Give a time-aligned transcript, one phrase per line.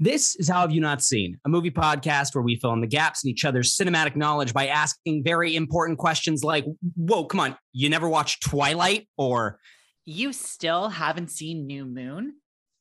[0.00, 2.86] This is How Have You Not Seen, a movie podcast where we fill in the
[2.88, 6.64] gaps in each other's cinematic knowledge by asking very important questions like,
[6.96, 9.08] whoa, come on, you never watched Twilight?
[9.16, 9.60] Or,
[10.04, 12.34] You still haven't seen New Moon?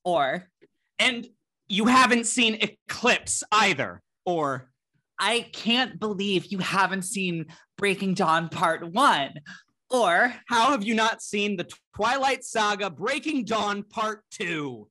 [0.03, 0.47] Or
[0.97, 1.27] and
[1.67, 4.01] you haven't seen Eclipse either?
[4.25, 4.71] Or,
[5.19, 7.45] I can't believe you haven't seen
[7.77, 9.33] Breaking Dawn Part 1?
[9.91, 14.87] Or how have you not seen the Twilight Saga Breaking Dawn Part 2?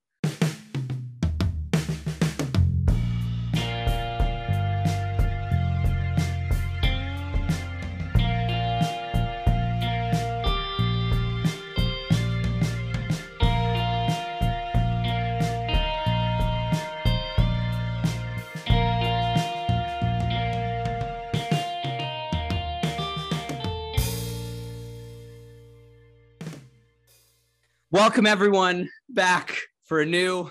[27.93, 30.51] Welcome everyone back for a new.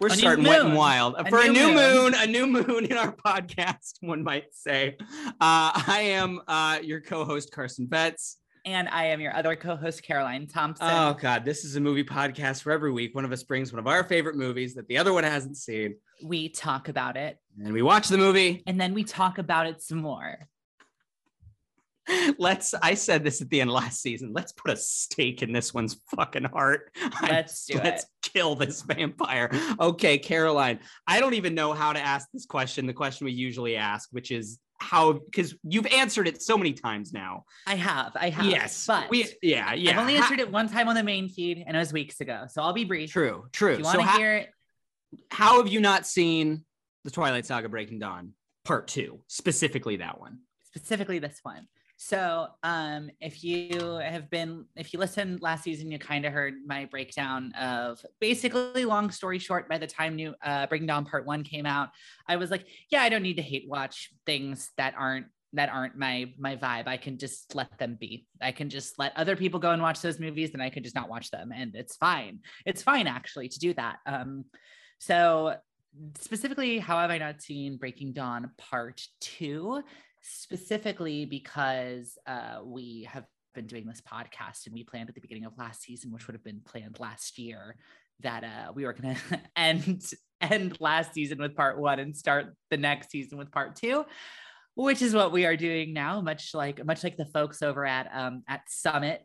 [0.00, 2.02] We're A new starting wet and wild A for a new new moon.
[2.02, 2.14] moon.
[2.16, 3.94] a new moon in our podcast.
[4.00, 4.96] One might say.
[5.00, 8.38] Uh, I am uh, your co-host Carson Betts.
[8.64, 10.88] and I am your other co-host Caroline Thompson.
[10.90, 13.78] Oh God, this is a movie podcast where every week one of us brings one
[13.78, 17.72] of our favorite movies that the other one hasn't seen, we talk about it and
[17.72, 18.64] we watch the movie.
[18.66, 20.38] and then we talk about it some more.
[22.38, 22.74] Let's.
[22.74, 24.32] I said this at the end of last season.
[24.32, 26.92] Let's put a stake in this one's fucking heart.
[27.22, 28.08] Let's do Let's it.
[28.22, 29.50] kill this vampire.
[29.80, 30.80] Okay, Caroline.
[31.06, 32.86] I don't even know how to ask this question.
[32.86, 37.12] The question we usually ask, which is how, because you've answered it so many times
[37.12, 37.44] now.
[37.66, 38.46] I have, I have.
[38.46, 39.26] yes, but we.
[39.42, 39.92] Yeah, yeah.
[39.92, 42.44] I've only answered it one time on the main feed, and it was weeks ago.
[42.48, 43.10] So I'll be brief.
[43.10, 43.72] True, true.
[43.72, 44.50] If you want to how, hear it,
[45.30, 46.64] how have you not seen
[47.04, 48.32] the Twilight Saga Breaking Dawn
[48.64, 50.40] Part Two, specifically that one?
[50.76, 51.66] specifically this one.
[51.98, 56.54] So, um, if you have been, if you listened last season, you kind of heard
[56.66, 61.26] my breakdown of basically, long story short, by the time new uh, Breaking Dawn Part
[61.26, 61.88] One came out,
[62.28, 65.96] I was like, yeah, I don't need to hate watch things that aren't that aren't
[65.96, 66.86] my my vibe.
[66.86, 68.26] I can just let them be.
[68.42, 70.94] I can just let other people go and watch those movies, and I can just
[70.94, 72.40] not watch them, and it's fine.
[72.66, 73.98] It's fine actually to do that.
[74.04, 74.44] Um,
[74.98, 75.56] so
[76.20, 79.82] specifically, how have I not seen Breaking Dawn Part Two?
[80.26, 85.44] Specifically because uh, we have been doing this podcast and we planned at the beginning
[85.44, 87.76] of last season, which would have been planned last year,
[88.20, 90.04] that uh, we were going to end
[90.40, 94.04] end last season with part one and start the next season with part two,
[94.74, 96.20] which is what we are doing now.
[96.20, 99.22] Much like much like the folks over at um, at Summit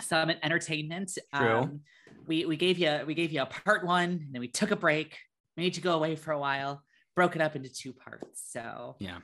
[0.00, 1.16] Summit Entertainment.
[1.34, 1.58] True.
[1.58, 1.80] Um,
[2.26, 4.76] we we gave you we gave you a part one, and then we took a
[4.76, 5.18] break,
[5.56, 6.82] made you go away for a while,
[7.14, 8.42] broke it up into two parts.
[8.50, 9.18] So Yeah.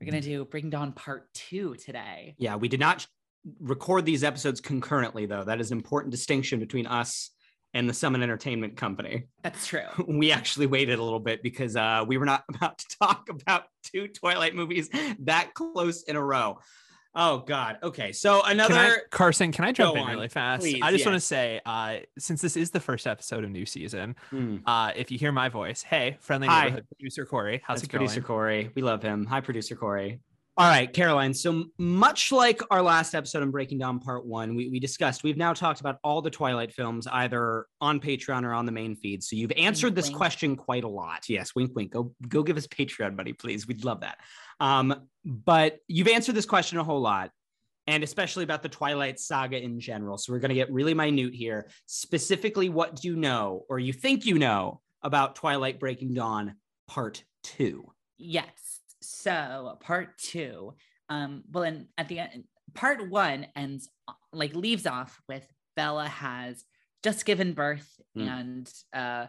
[0.00, 2.34] We're gonna do Bring Dawn Part Two today.
[2.38, 3.06] Yeah, we did not
[3.60, 5.44] record these episodes concurrently, though.
[5.44, 7.30] That is an important distinction between us
[7.74, 9.26] and the Summit Entertainment Company.
[9.42, 9.82] That's true.
[10.08, 13.64] We actually waited a little bit because uh, we were not about to talk about
[13.82, 14.88] two Twilight movies
[15.20, 16.58] that close in a row.
[17.14, 17.78] Oh God.
[17.82, 18.74] Okay, so another.
[18.74, 20.62] Can I, Carson, can I jump in on, really fast?
[20.62, 23.66] please, I just want to say, uh, since this is the first episode of new
[23.66, 26.64] season, Hmm, uh, if you hear my voice, hey, friendly Hi.
[26.64, 28.06] neighborhood producer Corey, how's that's it going?
[28.06, 28.70] producer Corey.
[28.74, 29.26] We love him.
[29.26, 30.20] Hi, producer Corey.
[30.56, 31.32] All right, Caroline.
[31.32, 35.38] So much like our last episode on Breaking Dawn Part One, we, we discussed, we've
[35.38, 39.24] now talked about all the Twilight films either on Patreon or on the main feed.
[39.24, 40.16] So you've answered this wink.
[40.18, 41.28] question quite a lot.
[41.30, 41.92] Yes, wink, wink.
[41.92, 43.66] Go, go give us Patreon money, please.
[43.66, 44.18] We'd love that.
[44.60, 44.94] Um,
[45.24, 47.30] but you've answered this question a whole lot,
[47.86, 50.18] and especially about the Twilight saga in general.
[50.18, 51.68] So we're going to get really minute here.
[51.86, 56.56] Specifically, what do you know, or you think you know, about Twilight Breaking Dawn
[56.88, 57.90] Part Two?
[58.18, 58.80] Yes.
[59.02, 60.74] So part two,
[61.08, 62.44] um, well, and at the end,
[62.74, 63.88] part one ends
[64.32, 66.64] like leaves off with Bella has
[67.02, 68.28] just given birth, Mm.
[68.28, 69.26] and uh,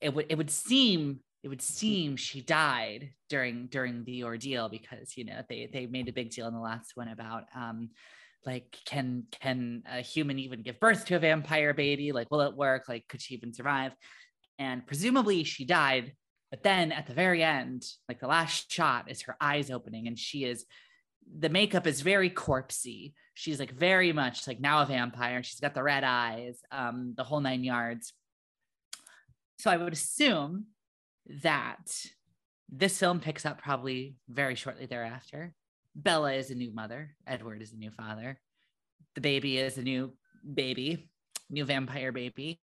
[0.00, 5.16] it would it would seem it would seem she died during during the ordeal because
[5.16, 7.90] you know they they made a big deal in the last one about um
[8.44, 12.10] like can can a human even give birth to a vampire baby?
[12.10, 12.88] Like will it work?
[12.88, 13.92] Like could she even survive?
[14.58, 16.14] And presumably she died
[16.50, 20.18] but then at the very end like the last shot is her eyes opening and
[20.18, 20.66] she is
[21.38, 23.12] the makeup is very corpsey.
[23.34, 25.44] She's like very much like now a vampire.
[25.44, 28.12] She's got the red eyes um the whole nine yards.
[29.60, 30.66] So i would assume
[31.42, 31.92] that
[32.68, 35.54] this film picks up probably very shortly thereafter.
[35.94, 37.14] Bella is a new mother.
[37.26, 38.38] Edward is a new father.
[39.14, 40.12] The baby is a new
[40.54, 41.08] baby
[41.50, 42.60] new vampire baby.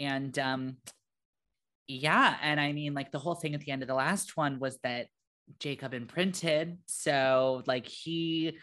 [0.00, 0.76] And um
[1.88, 4.58] yeah and i mean like the whole thing at the end of the last one
[4.60, 5.08] was that
[5.58, 6.78] jacob imprinted.
[6.86, 8.58] So like he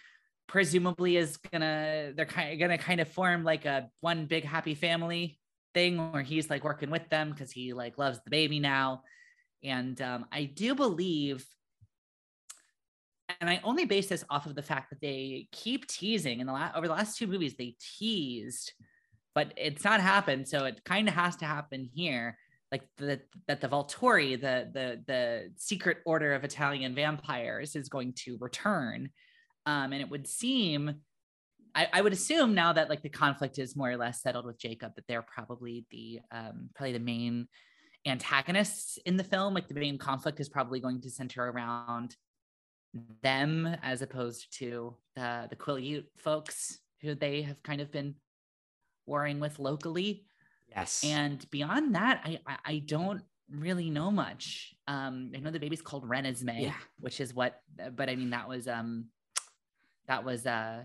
[0.47, 4.73] presumably is gonna they're kind of gonna kind of form like a one big happy
[4.73, 5.38] family
[5.73, 9.03] thing where he's like working with them because he like loves the baby now.
[9.63, 11.45] And um, I do believe,
[13.39, 16.53] and I only base this off of the fact that they keep teasing in the
[16.53, 18.73] last over the last two movies, they teased,
[19.35, 20.47] but it's not happened.
[20.47, 22.37] So it kind of has to happen here.
[22.71, 28.13] Like the that the Volturi, the the the secret order of Italian vampires, is going
[28.25, 29.09] to return.
[29.65, 31.01] Um, and it would seem
[31.75, 34.59] I, I, would assume now that like the conflict is more or less settled with
[34.59, 37.47] Jacob that they're probably the um, probably the main
[38.05, 39.53] antagonists in the film.
[39.53, 42.15] Like the main conflict is probably going to center around
[43.21, 48.15] them as opposed to the the Quileute folks who they have kind of been
[49.05, 50.25] warring with locally.
[50.69, 51.03] Yes.
[51.03, 53.21] And beyond that, I I, I don't
[53.51, 54.73] really know much.
[54.87, 56.73] Um, I know the baby's called Renesmee, yeah.
[56.99, 57.61] which is what,
[57.95, 59.05] but I mean that was um
[60.07, 60.83] that was uh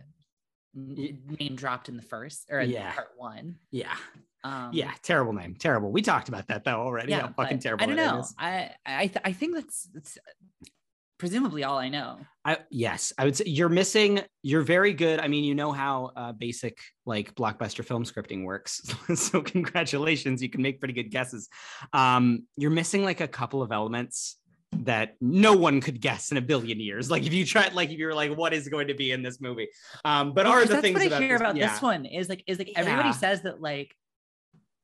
[0.75, 2.93] name dropped in the first or in yeah.
[2.93, 3.57] part one.
[3.71, 3.95] Yeah.
[4.43, 5.91] Um, yeah, terrible name, terrible.
[5.91, 7.13] We talked about that though already.
[7.13, 7.83] Yeah, fucking terrible.
[7.83, 8.25] I don't know.
[8.39, 10.19] I I th- I think that's that's
[11.19, 12.19] presumably all I know.
[12.45, 14.21] I yes, I would say you're missing.
[14.43, 15.19] You're very good.
[15.19, 16.77] I mean, you know how uh, basic
[17.07, 18.83] like blockbuster film scripting works.
[19.15, 21.49] so congratulations, you can make pretty good guesses.
[21.95, 24.37] Um, you're missing like a couple of elements
[24.85, 27.11] that no one could guess in a billion years.
[27.11, 29.23] Like if you tried, like if you were like, what is going to be in
[29.23, 29.69] this movie?
[30.05, 31.73] Um, but well, are the things what I hear this, about yeah.
[31.73, 33.15] this one is like is like everybody yeah.
[33.15, 33.95] says that like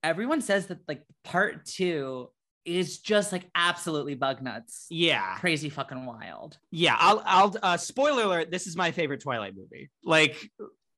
[0.02, 2.30] everyone says that like part two
[2.64, 4.86] is just like absolutely bug nuts.
[4.90, 5.36] Yeah.
[5.36, 6.58] Crazy fucking wild.
[6.70, 6.96] Yeah.
[6.98, 9.90] I'll I'll uh spoiler alert, this is my favorite Twilight movie.
[10.04, 10.36] Like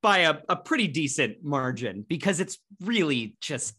[0.03, 3.75] by a, a pretty decent margin because it's really just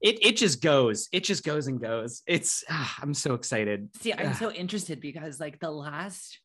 [0.00, 4.12] it it just goes it just goes and goes it's ah, i'm so excited see
[4.12, 6.38] i'm so interested because like the last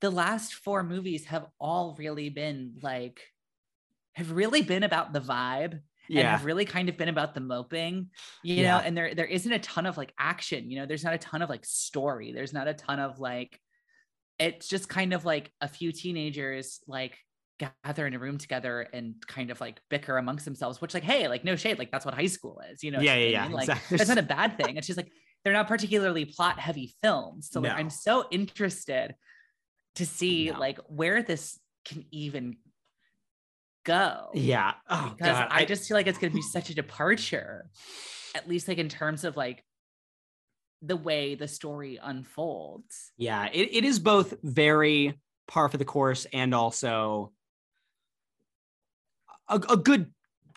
[0.00, 3.20] the last four movies have all really been like
[4.14, 6.20] have really been about the vibe yeah.
[6.20, 8.08] and have really kind of been about the moping
[8.42, 8.76] you yeah.
[8.76, 11.18] know and there there isn't a ton of like action you know there's not a
[11.18, 13.58] ton of like story there's not a ton of like
[14.38, 17.16] it's just kind of like a few teenagers like
[17.84, 21.28] gather in a room together and kind of like bicker amongst themselves, which like, hey,
[21.28, 23.00] like no shade, like that's what high school is, you know?
[23.00, 23.46] Yeah, yeah, yeah.
[23.48, 23.98] Like exactly.
[23.98, 24.76] that's not a bad thing.
[24.76, 25.12] It's just like
[25.44, 27.48] they're not particularly plot heavy films.
[27.50, 27.76] So like no.
[27.76, 29.14] I'm so interested
[29.96, 30.58] to see no.
[30.58, 32.56] like where this can even
[33.84, 34.30] go.
[34.34, 34.74] Yeah.
[34.88, 35.48] Oh, because God.
[35.50, 37.68] I, I just feel like it's gonna be such a departure,
[38.34, 39.64] at least like in terms of like
[40.80, 43.12] the way the story unfolds.
[43.16, 45.18] Yeah, it, it is both very
[45.48, 47.32] par for the course and also
[49.48, 50.10] a, a good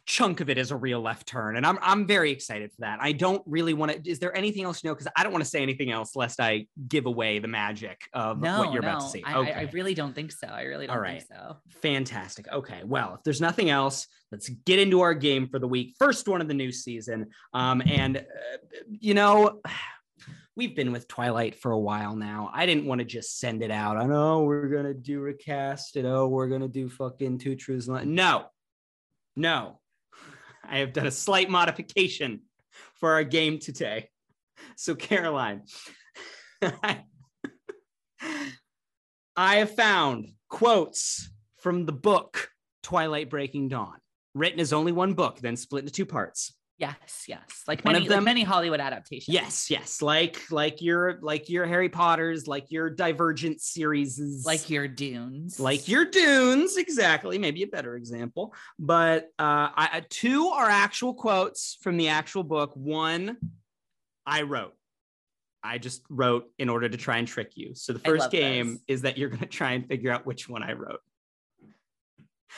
[0.06, 3.00] chunk of it is a real left turn and i'm i'm very excited for that
[3.02, 5.44] i don't really want to is there anything else you know because i don't want
[5.44, 8.90] to say anything else lest i give away the magic of no, what you're no.
[8.90, 9.54] about to see I, okay.
[9.54, 11.24] I, I, really don't think so i really don't All right.
[11.24, 15.58] think so fantastic okay well if there's nothing else let's get into our game for
[15.58, 18.22] the week first one of the new season um and uh,
[18.88, 19.60] you know
[20.58, 22.50] we've been with Twilight for a while now.
[22.54, 23.98] I didn't want to just send it out.
[23.98, 26.06] I know we're gonna do recast it.
[26.06, 27.90] Oh, we're gonna do fucking two truths.
[27.90, 28.46] No,
[29.36, 29.80] no,
[30.68, 32.42] I have done a slight modification
[32.96, 34.10] for our game today.
[34.78, 35.64] So, Caroline,
[36.62, 37.04] I
[39.58, 42.50] have found quotes from the book
[42.84, 43.98] Twilight Breaking Dawn,
[44.34, 46.56] written as only one book, then split into two parts.
[46.77, 47.63] Yes, yes.
[47.68, 49.33] Like One many, of them, like many Hollywood adaptations.
[49.33, 50.01] Yes, yes.
[50.01, 55.88] Like like your like your Harry Potters, like your Divergent series, like your Dunes, like
[55.88, 56.76] your Dunes.
[56.76, 57.38] Exactly.
[57.38, 58.54] Maybe a better example.
[58.78, 62.71] But uh, I, two are actual quotes from the actual book.
[62.76, 63.38] One
[64.26, 64.73] I wrote.
[65.64, 67.73] I just wrote in order to try and trick you.
[67.73, 70.61] So the first game is that you're going to try and figure out which one
[70.61, 71.00] I wrote.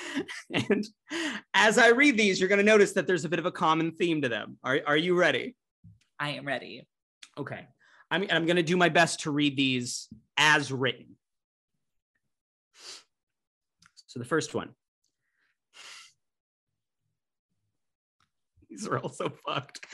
[0.54, 0.86] and
[1.54, 3.92] as I read these, you're going to notice that there's a bit of a common
[3.92, 4.58] theme to them.
[4.64, 5.56] Are, are you ready?
[6.20, 6.88] I am ready.
[7.38, 7.68] Okay.
[8.10, 11.18] I'm, I'm going to do my best to read these as written.
[14.08, 14.70] So the first one.
[18.70, 19.86] These are all so fucked.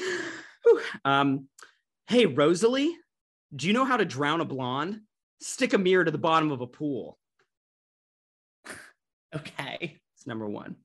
[1.03, 1.48] Um,
[2.07, 2.95] hey, Rosalie,
[3.55, 5.01] do you know how to drown a blonde?
[5.41, 7.17] Stick a mirror to the bottom of a pool.
[9.35, 9.97] Okay.
[10.15, 10.75] It's number one.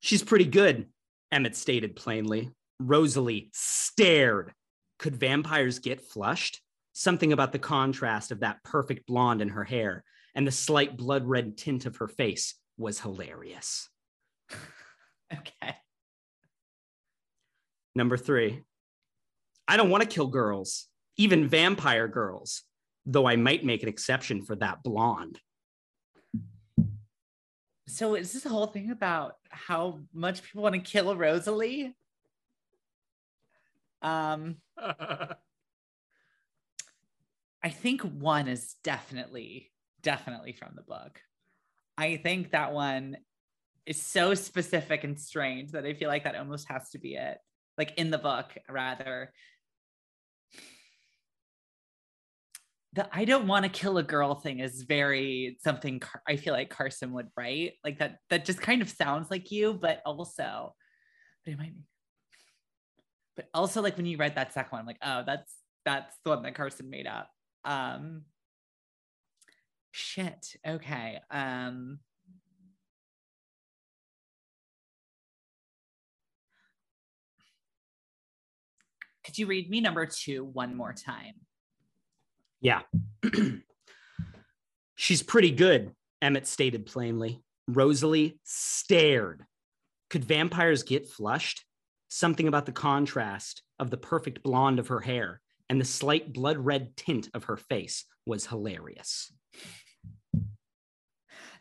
[0.00, 0.86] She's pretty good,
[1.32, 2.50] Emmett stated plainly.
[2.78, 4.52] Rosalie stared.
[4.98, 6.60] Could vampires get flushed?
[6.92, 11.24] Something about the contrast of that perfect blonde in her hair and the slight blood
[11.24, 13.88] red tint of her face was hilarious.
[15.32, 15.76] okay.
[17.94, 18.62] Number three.
[19.66, 22.64] I don't want to kill girls, even vampire girls
[23.06, 25.40] though I might make an exception for that blonde.
[27.86, 31.94] So is this a whole thing about how much people want to kill Rosalie?
[34.02, 34.56] Um,
[37.62, 39.70] I think one is definitely,
[40.02, 41.20] definitely from the book.
[41.96, 43.16] I think that one
[43.86, 47.38] is so specific and strange that I feel like that almost has to be it.
[47.78, 49.32] Like in the book, rather.
[52.94, 56.54] The I don't want to kill a girl thing is very something Car- I feel
[56.54, 57.72] like Carson would write.
[57.84, 60.74] Like that, that just kind of sounds like you, but also,
[61.44, 61.82] but it might be.
[63.36, 65.52] But also, like when you read that second one, I'm like, oh, that's
[65.84, 67.28] that's the one that Carson made up.
[67.64, 68.22] Um,
[69.90, 70.54] shit.
[70.66, 71.20] Okay.
[71.30, 71.98] Um,
[79.24, 81.34] could you read me number two one more time?
[82.64, 82.80] Yeah.
[84.96, 85.92] She's pretty good,
[86.22, 87.42] Emmett stated plainly.
[87.68, 89.44] Rosalie stared.
[90.08, 91.64] Could vampires get flushed?
[92.08, 96.56] Something about the contrast of the perfect blonde of her hair and the slight blood
[96.56, 99.30] red tint of her face was hilarious.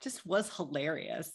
[0.01, 1.31] Just was hilarious.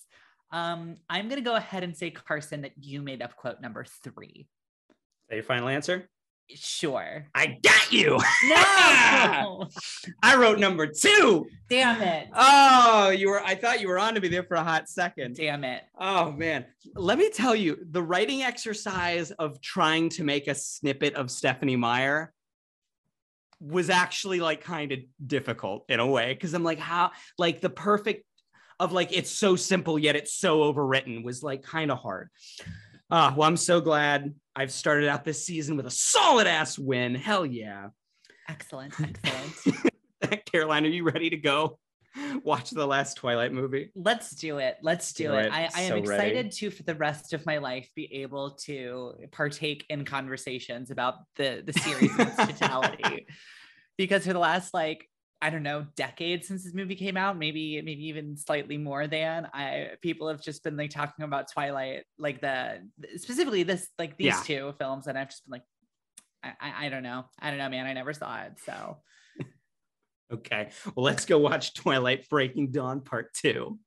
[0.51, 4.49] Um, I'm gonna go ahead and say, Carson, that you made up quote number three.
[4.89, 4.97] Is
[5.29, 6.09] that your final answer?
[6.55, 7.27] Sure.
[7.35, 8.19] I got you.
[8.45, 9.69] No.
[10.23, 11.47] I wrote number two.
[11.69, 12.29] Damn it.
[12.35, 13.43] Oh, you were.
[13.43, 15.37] I thought you were on to me there for a hot second.
[15.37, 15.83] Damn it.
[15.99, 16.65] Oh man,
[16.95, 21.77] let me tell you, the writing exercise of trying to make a snippet of Stephenie
[21.77, 22.33] Meyer
[23.61, 27.71] was actually like kind of difficult in a way because I'm like, how like the
[27.71, 28.25] perfect
[28.81, 32.31] of like it's so simple yet it's so overwritten was like kind of hard.
[33.11, 37.15] Ah, well, I'm so glad I've started out this season with a solid ass win.
[37.15, 37.89] Hell yeah.
[38.49, 38.95] Excellent.
[39.25, 40.45] Excellent.
[40.53, 41.79] Caroline, are you ready to go
[42.43, 43.91] watch the last Twilight movie?
[43.95, 44.77] Let's do it.
[44.83, 45.47] Let's do, Do it.
[45.47, 45.53] it.
[45.53, 46.49] I, I am excited ready.
[46.51, 51.63] to, for the rest of my life, be able to partake in conversations about the
[51.65, 53.27] the series in its totality.
[53.97, 55.09] Because for the last like
[55.41, 59.47] I don't know decade since this movie came out, maybe maybe even slightly more than
[59.53, 64.27] I people have just been like talking about Twilight, like the specifically this like these
[64.27, 64.43] Yeah.
[64.45, 65.63] two films, and I've just been like,
[66.43, 68.99] I, I I don't know, I don't know, man, I never saw it, so.
[70.31, 73.79] Okay, well, let's go watch Twilight Breaking Dawn Part Two.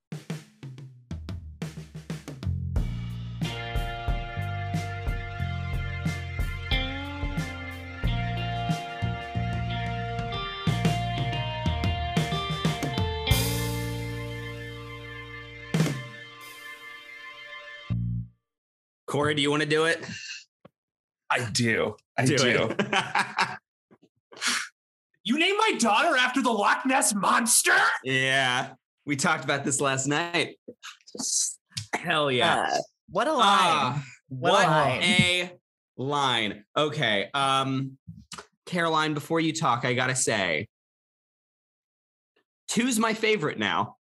[19.11, 20.01] Corey, do you want to do it?
[21.29, 21.97] I do.
[22.17, 22.75] I do do.
[25.23, 27.75] You named my daughter after the Loch Ness monster?
[28.03, 28.71] yeah,
[29.05, 30.57] we talked about this last night.
[31.93, 32.75] Hell yeah.
[33.09, 33.39] What a line.
[33.43, 35.01] Ah, What what a line.
[35.03, 35.51] a
[35.97, 36.63] line.
[36.75, 37.29] Okay.
[37.35, 37.97] Um,
[38.65, 40.67] Caroline, before you talk, I gotta say,
[42.69, 43.97] two's my favorite now.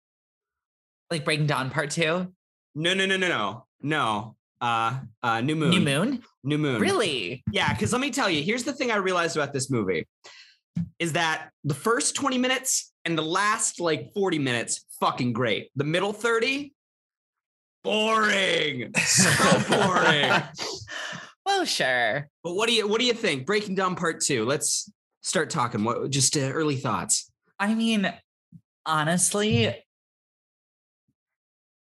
[1.10, 2.32] like Breaking Dawn Part Two,
[2.74, 4.36] No, no, no, no, no, no.
[4.60, 5.70] Uh, uh, New Moon.
[5.70, 6.22] New Moon.
[6.44, 6.80] New Moon.
[6.80, 7.42] Really?
[7.50, 10.06] Yeah, because let me tell you, here's the thing I realized about this movie
[10.98, 15.70] is that the first 20 minutes and the last like 40 minutes, fucking great.
[15.76, 16.74] The middle 30,
[17.82, 18.92] boring.
[18.98, 20.30] So boring.
[21.46, 22.28] well, sure.
[22.44, 23.46] But what do you what do you think?
[23.46, 24.44] Breaking Dawn part two.
[24.44, 24.90] Let's
[25.22, 25.84] start talking.
[25.84, 27.30] What just uh, early thoughts?
[27.58, 28.12] I mean,
[28.86, 29.74] honestly,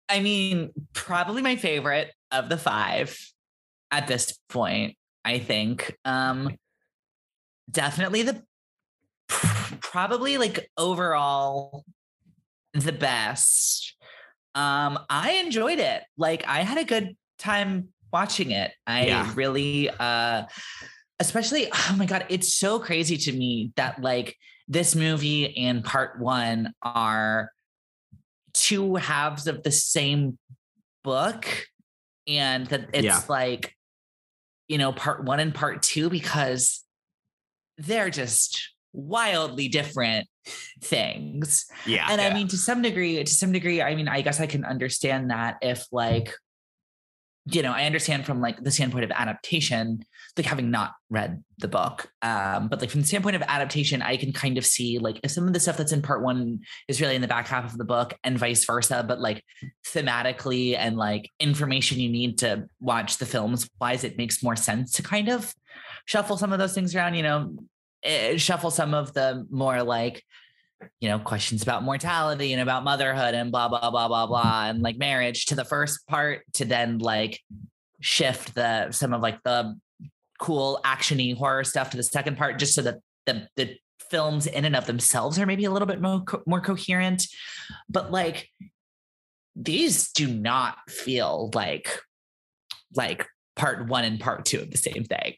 [0.08, 3.18] I mean, probably my favorite of the five
[3.90, 5.96] at this point, I think.
[6.04, 6.56] Um
[7.70, 8.42] definitely the
[9.80, 11.84] probably like overall
[12.74, 13.96] the best.
[14.54, 16.02] Um I enjoyed it.
[16.16, 18.72] Like I had a good time watching it.
[18.86, 19.32] I Yeah.
[19.34, 20.44] really uh
[21.20, 24.36] especially oh my god, it's so crazy to me that like
[24.68, 27.50] this movie and part 1 are
[28.52, 30.38] two halves of the same
[31.02, 31.46] book
[32.26, 33.20] and that it's Yeah.
[33.28, 33.74] like
[34.68, 36.82] you know part 1 and part 2 because
[37.78, 40.26] they're just wildly different
[40.82, 42.06] things Yeah.
[42.10, 44.64] and i mean to some degree to some degree i mean i guess i can
[44.64, 46.32] understand that if like
[47.46, 50.04] you know i understand from like the standpoint of adaptation
[50.36, 54.16] like having not read the book um but like from the standpoint of adaptation i
[54.16, 57.00] can kind of see like if some of the stuff that's in part one is
[57.00, 59.44] really in the back half of the book and vice versa but like
[59.86, 64.92] thematically and like information you need to watch the films wise it makes more sense
[64.92, 65.54] to kind of
[66.06, 67.54] shuffle some of those things around you know
[68.02, 70.22] eh, shuffle some of the more like
[71.00, 74.82] you know, questions about mortality and about motherhood and blah blah blah blah blah and
[74.82, 77.40] like marriage to the first part to then like
[78.00, 79.78] shift the some of like the
[80.40, 83.76] cool actiony horror stuff to the second part just so that the the
[84.10, 87.26] films in and of themselves are maybe a little bit more co- more coherent
[87.88, 88.48] but like
[89.56, 92.00] these do not feel like
[92.94, 93.26] like
[93.56, 95.34] part 1 and part 2 of the same thing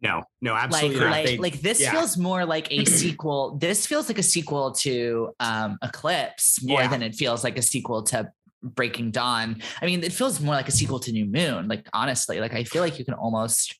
[0.00, 1.10] No, no, like absolutely not.
[1.10, 1.90] like They- like this yeah.
[1.92, 6.88] feels more like a sequel this feels like a sequel to um eclipse more Yeah.
[6.88, 8.30] than it feels like a sequel to
[8.62, 12.40] breaking dawn i mean it feels more like a sequel to new moon like honestly
[12.40, 13.78] like i feel like you can almost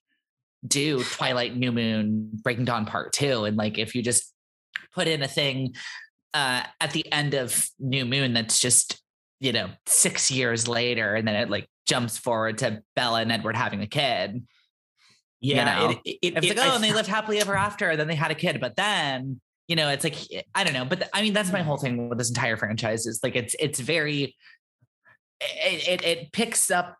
[0.66, 4.32] do twilight new moon breaking dawn part two and like if you just
[4.94, 5.74] put in a thing
[6.34, 9.00] uh at the end of new moon that's just
[9.40, 13.56] you know six years later and then it like jumps forward to bella and edward
[13.56, 14.42] having a kid
[15.40, 17.90] yeah, know, it, it, it's it- like, I oh, and they lived happily ever after,
[17.90, 18.60] and then they had a kid.
[18.60, 20.16] But then, you know, it's like
[20.54, 20.84] I don't know.
[20.84, 23.54] But th- I mean, that's my whole thing with this entire franchise is like it's
[23.60, 24.34] it's very
[25.40, 26.96] it it, it picks up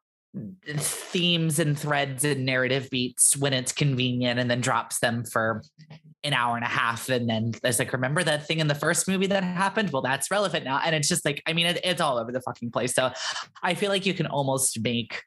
[0.77, 5.63] themes and threads and narrative beats when it's convenient and then drops them for
[6.25, 7.09] an hour and a half.
[7.09, 9.91] And then it's like remember that thing in the first movie that happened?
[9.91, 10.81] Well that's relevant now.
[10.85, 12.95] And it's just like i mean it, it's all over the fucking place.
[12.95, 13.13] So
[13.63, 15.23] i feel like you can almost make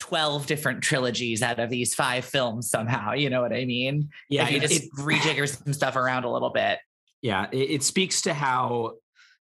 [0.00, 3.12] 12 different trilogies out of these five films somehow.
[3.14, 4.10] You know what i mean?
[4.28, 6.78] Yeah, if you it- just it- rejigger some stuff around a little bit.
[7.22, 8.92] Yeah, it, it speaks to how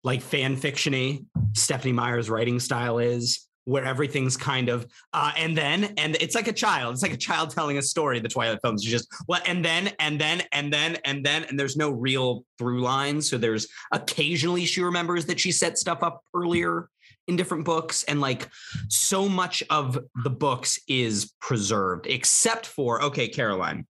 [0.04, 5.94] like fan fictiony Stephenie Meyer's writing style is, where everything's kind of uh, and then
[5.96, 6.94] and it's like a child.
[6.94, 8.20] It's like a child telling a story.
[8.20, 11.58] The Twilight films, you just what and then and then and then and then and
[11.58, 13.20] there's no real through line.
[13.20, 16.88] So there's occasionally she remembers that she set stuff up earlier
[17.28, 18.48] in different books and like
[18.88, 23.86] so much of the books is preserved except for okay caroline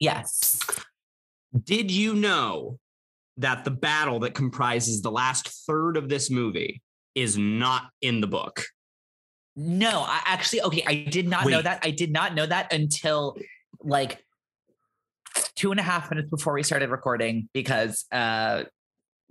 [0.00, 0.58] yes
[1.62, 2.80] did you know
[3.36, 6.82] that the battle that comprises the last third of this movie
[7.14, 8.64] is not in the book?
[9.56, 10.82] No, I actually okay.
[10.86, 11.80] I did not know that.
[11.82, 13.36] I did not know that until
[13.80, 14.24] like
[15.54, 18.64] two and a half minutes before we started recording because uh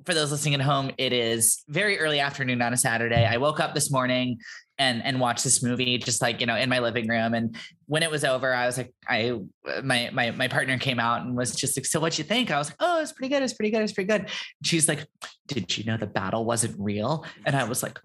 [0.06, 3.26] for those listening at home, it is very early afternoon on a Saturday.
[3.26, 4.40] I woke up this morning
[4.80, 7.34] and and watched this movie just like you know in my living room.
[7.34, 7.56] And
[7.86, 9.40] when it was over, I was like, I
[9.84, 12.58] my my my partner came out and was just like, "So what you think?" I
[12.58, 13.44] was like, "Oh, it's pretty good.
[13.44, 13.82] It's pretty good.
[13.82, 14.30] It's pretty good."
[14.64, 15.06] She's like,
[15.48, 18.00] "Did you know the battle wasn't real?" And I was like,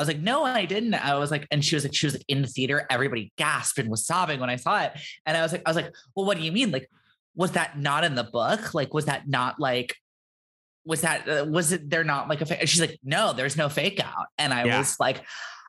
[0.00, 0.94] I was like, no, I didn't.
[0.94, 2.86] I was like, and she was like, she was like in the theater.
[2.88, 4.92] Everybody gasped and was sobbing when I saw it.
[5.26, 6.70] And I was like, I was like, well, what do you mean?
[6.70, 6.88] Like,
[7.34, 8.72] was that not in the book?
[8.72, 9.94] Like, was that not like,
[10.86, 12.66] was that, uh, was it, they're not like a fake?
[12.66, 14.28] She's like, no, there's no fake out.
[14.38, 14.78] And I Yeah.
[14.78, 15.22] was like,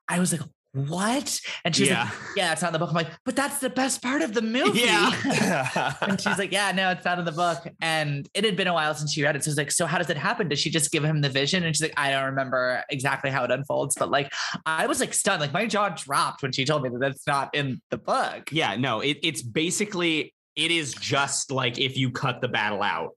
[0.08, 1.39] I was like, what?
[1.65, 2.03] And she's Yeah.
[2.03, 2.89] like, yeah, it's not in the book.
[2.89, 4.79] I'm like, but that's the best part of the movie.
[4.79, 5.93] Yeah.
[6.01, 7.67] and she's like, yeah, no, it's not in the book.
[7.81, 9.43] And it had been a while since she read it.
[9.43, 10.47] So I was like, so how does it happen?
[10.47, 11.63] Does she just give him the vision?
[11.63, 14.31] And she's like, I don't remember exactly how it unfolds, but like,
[14.65, 15.41] I was like stunned.
[15.41, 18.49] Like my jaw dropped when she told me that that's not in the book.
[18.51, 23.12] Yeah, no, it, it's basically it is just like if you cut the battle out,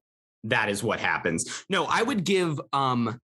[0.44, 1.64] that is what happens.
[1.68, 3.18] No, I would give um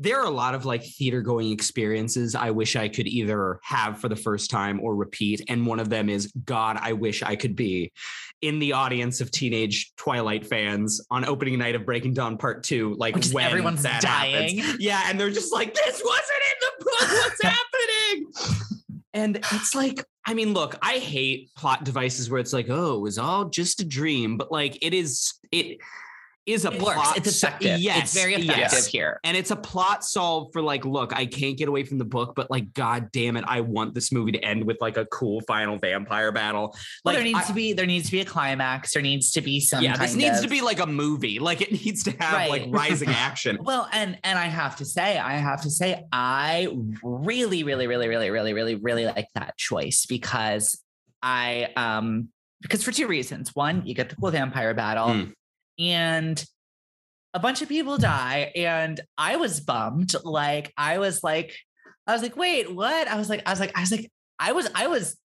[0.00, 3.98] there are a lot of like theater going experiences I wish I could either have
[3.98, 5.42] for the first time or repeat.
[5.46, 7.92] And one of them is God, I wish I could be
[8.40, 12.94] in the audience of teenage Twilight fans on opening night of Breaking Dawn Part Two.
[12.98, 14.58] Like Which when everyone's that dying.
[14.58, 14.80] happens.
[14.80, 17.10] Yeah, and they're just like, this wasn't in the book.
[17.10, 18.66] What's happening?
[19.12, 23.00] And it's like, I mean, look, I hate plot devices where it's like, oh, it
[23.00, 25.78] was all just a dream, but like it is, it
[26.46, 26.96] is a It plot.
[26.96, 27.12] works.
[27.18, 27.78] It's effective.
[27.80, 28.86] yes, it's very effective yes.
[28.86, 29.20] here.
[29.24, 32.32] And it's a plot solve for like, look, I can't get away from the book,
[32.34, 35.42] but like, god damn it, I want this movie to end with like a cool
[35.42, 36.74] final vampire battle.
[37.04, 38.94] Well, Like, there needs I- to be there needs to be a climax.
[38.94, 39.84] There needs to be some.
[39.84, 41.38] yeah, this needs of- to be like a movie.
[41.38, 43.58] Like it needs to have like rising action.
[43.62, 46.68] Well, and and I have to say, I have to say, I
[47.02, 50.82] really, really, really, really, really, really, really like that choice because
[51.22, 52.28] I um
[52.62, 53.54] because for two reasons.
[53.54, 55.32] One, you get the cool vampire battle, Mm.
[55.80, 56.44] And
[57.32, 60.14] a bunch of people die, and I was bummed.
[60.24, 61.56] Like I was like,
[62.06, 63.08] I was like, wait, what?
[63.08, 65.16] I was like, I was like, I was like, I was, I was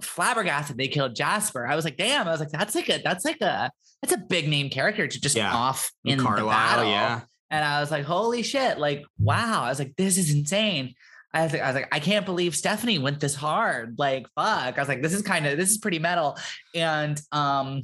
[0.00, 1.66] flabbergasted they killed Jasper.
[1.66, 2.26] I was like, damn.
[2.26, 3.70] I was like, that's like a, that's like a,
[4.02, 5.54] that's a big name character to just Yeah.
[5.54, 6.84] off in the battle.
[6.90, 7.20] yeah.
[7.50, 9.62] And I was like, holy shit, like, wow.
[9.62, 10.94] I was like, this is insane.
[11.32, 13.94] I was like, I was like, I can't believe Stephenie went this hard.
[13.98, 14.76] Like, fuck.
[14.76, 16.36] I was like, this is kind of this is pretty metal.
[16.74, 17.82] And um,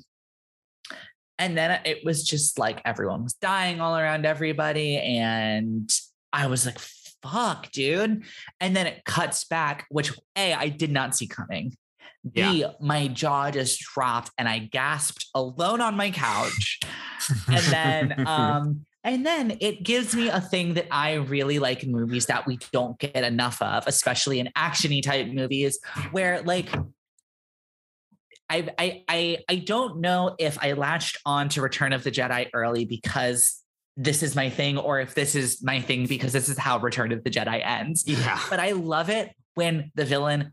[1.40, 4.98] and then it was just like everyone was dying all around everybody.
[4.98, 5.90] And
[6.32, 8.22] I was like, fuck, dude.
[8.60, 11.74] And then it cuts back, which A, I did not see coming.
[12.30, 16.78] B, my jaw just dropped and I gasped alone on my couch.
[17.48, 21.90] and then um And then it gives me a thing that I really like in
[21.90, 25.78] movies that we don't get enough of, especially in actiony type movies,
[26.12, 26.68] where like
[28.50, 32.48] I I I I don't know if I latched on to Return of the Jedi
[32.52, 33.62] early because
[33.96, 37.12] this is my thing, or if this is my thing because this is how Return
[37.12, 38.04] of the Jedi ends.
[38.06, 38.40] Yeah.
[38.50, 40.52] But I love it when the villain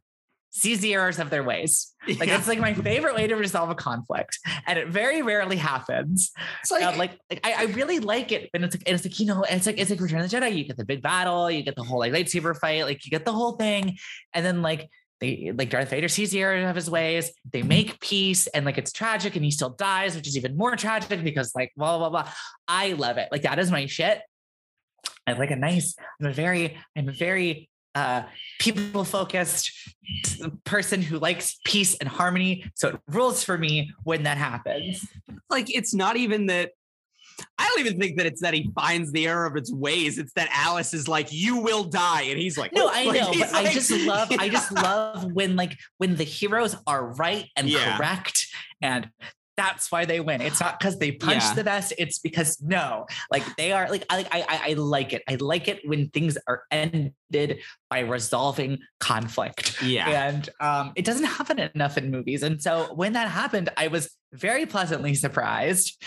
[0.49, 1.93] sees the errors of their ways.
[2.07, 2.37] Like Yeah.
[2.37, 6.31] it's like my favorite way to resolve a conflict, and it very rarely happens.
[6.61, 9.19] It's like, Um, like, like I, I really like it, and it's like it's like
[9.19, 10.55] you know, it's like it's like Return of the Jedi.
[10.55, 13.25] You get the big battle, you get the whole like lightsaber fight, like you get
[13.25, 13.97] the whole thing,
[14.33, 17.31] and then like they like Darth Vader sees the error of his ways.
[17.51, 20.75] They make peace, and like it's tragic, and he still dies, which is even more
[20.75, 22.31] tragic because like blah blah blah.
[22.67, 23.29] I love it.
[23.31, 24.21] Like that is my shit.
[25.25, 25.95] I like a nice.
[26.19, 26.77] I'm a very.
[26.95, 28.23] I'm a very uh
[28.59, 29.71] people focused
[30.65, 32.69] person who likes peace and harmony.
[32.75, 35.05] So it rules for me when that happens.
[35.49, 36.71] like it's not even that
[37.57, 40.17] I don't even think that it's that he finds the error of its ways.
[40.17, 43.31] It's that Alice is like, "You will die," and he's like, No, I like, know,
[43.31, 47.45] he's but I just love I just love when like when the heroes are right
[47.55, 47.97] and Yeah.
[47.97, 48.47] correct
[48.81, 49.09] and
[49.55, 50.39] that's why they win.
[50.41, 51.53] It's not because they punch Yeah.
[51.55, 51.91] the best.
[51.97, 55.23] It's because no, like they are like I, I I I like it.
[55.27, 59.81] I like it when things are ended by resolving conflict.
[59.81, 62.43] yeah, And um, it doesn't happen enough in movies.
[62.43, 66.03] And so when that happened, I was very pleasantly surprised.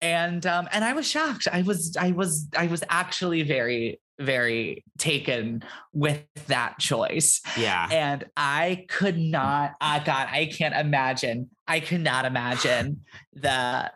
[0.00, 1.48] And um, and I was shocked.
[1.52, 7.40] I was I was I was actually very very taken with that choice.
[7.56, 7.88] yeah.
[7.90, 11.50] And I could not, I God, I can't imagine.
[11.66, 13.90] I could not imagine the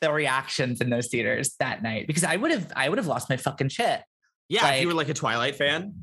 [0.00, 3.28] the reactions in those theaters that night because I would have I would have lost
[3.28, 4.02] my fucking shit.
[4.48, 5.94] Yeah, if you were like a Twilight fan.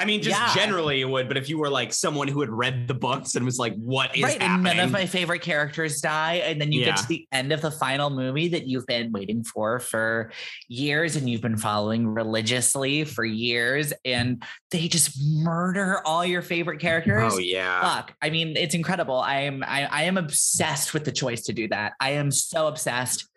[0.00, 0.54] I mean, just Yeah.
[0.54, 3.44] generally it would, but if you were like someone who had read the books and
[3.44, 4.40] was like, what is right.
[4.40, 6.36] And none of my favorite characters die.
[6.36, 6.86] And then you Yeah.
[6.86, 10.32] get to the end of the final movie that you've been waiting for for
[10.68, 13.92] years and you've been following religiously for years.
[14.04, 17.32] And they just murder all your favorite characters.
[17.34, 17.82] oh yeah.
[17.82, 18.14] Fuck.
[18.22, 19.18] I mean, it's incredible.
[19.20, 21.92] I am I, I am obsessed with the choice to do that.
[22.00, 23.28] I am so obsessed.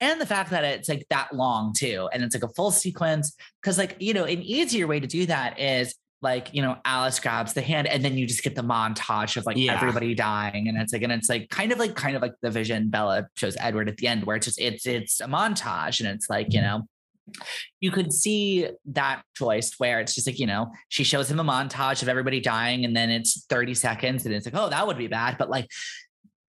[0.00, 2.08] And the fact that it's like that long too.
[2.12, 3.36] And it's like a full sequence.
[3.62, 7.18] Cause like, you know, an easier way to do that is like, you know, Alice
[7.18, 9.74] grabs the hand and then you just get the montage of like Yeah.
[9.74, 10.68] everybody dying.
[10.68, 13.26] And it's like, and it's like kind of like kind of like the vision Bella
[13.36, 16.52] shows Edward at the end, where it's just it's it's a montage and it's like,
[16.52, 16.86] you know,
[17.80, 21.44] you could see that choice where it's just like, you know, she shows him a
[21.44, 24.98] montage of everybody dying and then it's 30 seconds and it's like, oh, that would
[24.98, 25.38] be bad.
[25.38, 25.68] But like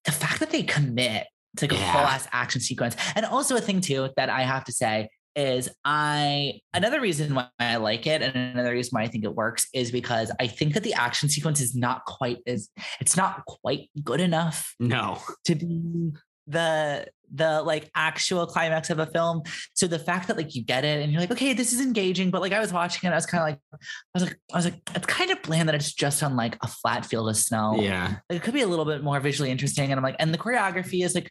[0.04, 1.92] the fact that they commit to like a Yeah.
[1.92, 2.96] whole ass action sequence.
[3.14, 7.48] And also a thing too that I have to say is I another reason why
[7.60, 10.74] I like it and another reason why I think it works is because I think
[10.74, 12.68] that the action sequence is not quite as
[13.00, 15.18] it's not quite good enough No.
[15.44, 16.12] to be
[16.50, 19.42] the the like actual climax of a film.
[19.74, 22.30] So the fact that like you get it and you're like, okay, this is engaging,
[22.30, 23.78] but like I was watching it, I was kind of like, I
[24.14, 26.66] was like, I was like, it's kind of bland that it's just on like a
[26.66, 27.76] flat field of snow.
[27.80, 28.16] Yeah.
[28.28, 29.90] Like, it could be a little bit more visually interesting.
[29.90, 31.30] And I'm like, and the choreography is like,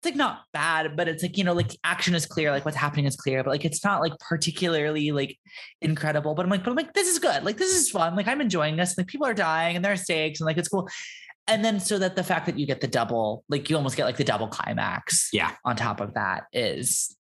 [0.00, 2.76] it's like not bad, but it's like, you know, like action is clear, like what's
[2.76, 5.36] happening is clear, but like it's not like particularly like
[5.80, 6.34] incredible.
[6.34, 7.42] But I'm like, but I'm like, this is good.
[7.42, 8.14] Like this is fun.
[8.14, 8.96] Like I'm enjoying this.
[8.96, 10.88] Like people are dying and there are stakes and like it's cool.
[11.48, 14.04] And then so that the fact that you get the double, like you almost get
[14.04, 15.52] like the double climax Yeah.
[15.64, 17.16] on top of that is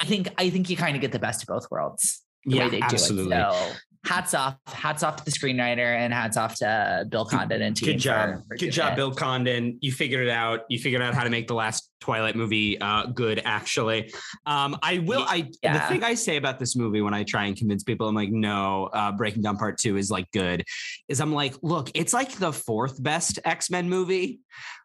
[0.00, 2.64] I think I think you kind of get the best of both worlds the Yeah,
[2.64, 3.36] way they absolutely.
[3.36, 3.52] do it.
[3.52, 3.72] So
[4.04, 7.92] hats off, hats off to the screenwriter and hats off to Bill Condon and team.
[7.92, 8.30] Good job.
[8.30, 8.96] for- for Good job, it.
[8.96, 9.78] Bill Condon.
[9.80, 10.60] You figured it out.
[10.68, 14.12] You figured out how to make the last Twilight movie uh, good, actually.
[14.46, 15.24] Um, I will.
[15.26, 18.14] I the thing I say about this movie when I try and convince people, I'm
[18.14, 20.64] like, no, uh, Breaking Dawn Part Two is like good.
[21.08, 24.40] Is I'm like, look, it's like the fourth best X Men movie.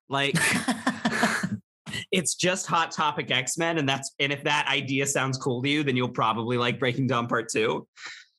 [0.10, 0.36] Like,
[2.12, 5.69] it's just Hot Topic X Men, and that's and if that idea sounds cool to
[5.69, 7.88] you, then you'll probably like Breaking Dawn Part Two.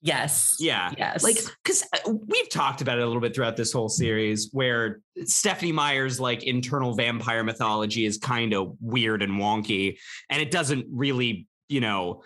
[0.05, 0.57] Yes.
[0.61, 0.93] Yeah.
[0.99, 1.25] Yes.
[1.25, 5.01] Like, because uh, we've talked about it a little bit throughout this whole series, where
[5.25, 9.97] Stephenie Meyer's like internal vampire mythology is kind of weird and wonky,
[10.29, 12.23] and it doesn't really, you know,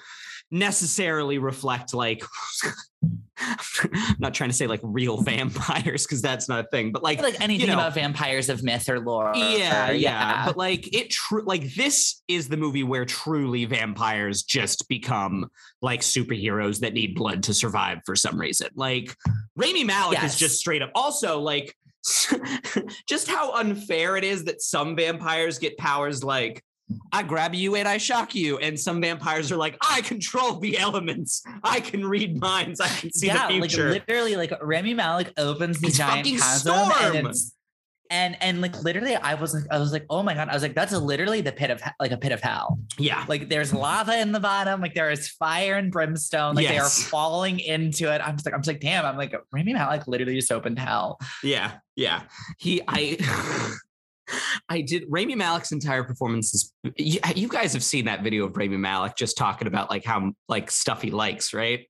[0.50, 2.22] necessarily reflect like.
[3.40, 7.22] I'm not trying to say like real vampires because that's not a thing, but like
[7.22, 9.30] like anything know- about vampires of myth or lore.
[9.36, 14.42] yeah, or- yeah, But like it true like this is the movie where truly vampires
[14.42, 15.46] just become
[15.82, 18.68] like superheroes that need blood to survive for some reason.
[18.74, 19.14] Like
[19.54, 20.32] Rami Malek Yes.
[20.32, 21.72] is just straight up also like
[23.08, 26.62] just how unfair it is that some vampires get powers like
[27.12, 28.58] I grab you and I shock you.
[28.58, 31.42] And some vampires are like, I control the elements.
[31.62, 32.80] I can read minds.
[32.80, 36.38] I can see yeah, the like literally, like Rami Malek opens the It's giant fucking
[36.38, 37.34] chasm, and
[38.10, 40.62] and and like literally i was like i was like oh my god i was
[40.62, 43.22] like that's literally the pit of like a pit of hell Yeah.
[43.28, 46.88] like there's lava in the bottom like there is fire and brimstone like they are
[46.88, 50.36] falling into it i'm just like i'm just like damn i'm like Rami Malek literally
[50.36, 52.22] just opened hell Yeah, yeah.
[52.58, 53.18] He, I,
[54.68, 55.04] I did.
[55.08, 56.72] Rami Malek's entire performance is.
[56.96, 60.32] You, you guys have seen that video of Rami Malek just talking about like how
[60.48, 61.86] like stuff he likes, right?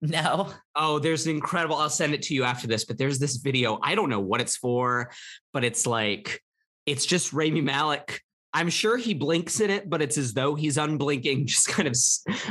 [0.00, 1.76] no Oh, there's an incredible.
[1.76, 3.78] I'll send it to you after this, but there's this video.
[3.82, 5.10] I don't know what it's for,
[5.52, 6.40] but it's like
[6.86, 8.20] it's just Rami Malek.
[8.52, 11.96] I'm sure he blinks in it, but it's as though he's unblinking, just kind of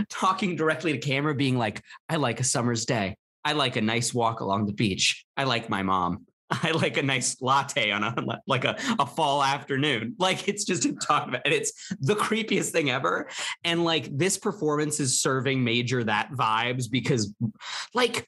[0.10, 3.16] talking directly to camera, being like, "I like a summer's day.
[3.46, 5.26] I like a nice walk along the beach.
[5.36, 6.26] I like my mom.
[6.64, 8.14] I like a nice latte on a
[8.48, 10.16] like a, a fall afternoon.
[10.20, 13.28] Like it's just him talking about, and it's the creepiest thing ever.
[13.64, 17.34] And like this performance is serving major that vibes because,
[17.94, 18.28] like,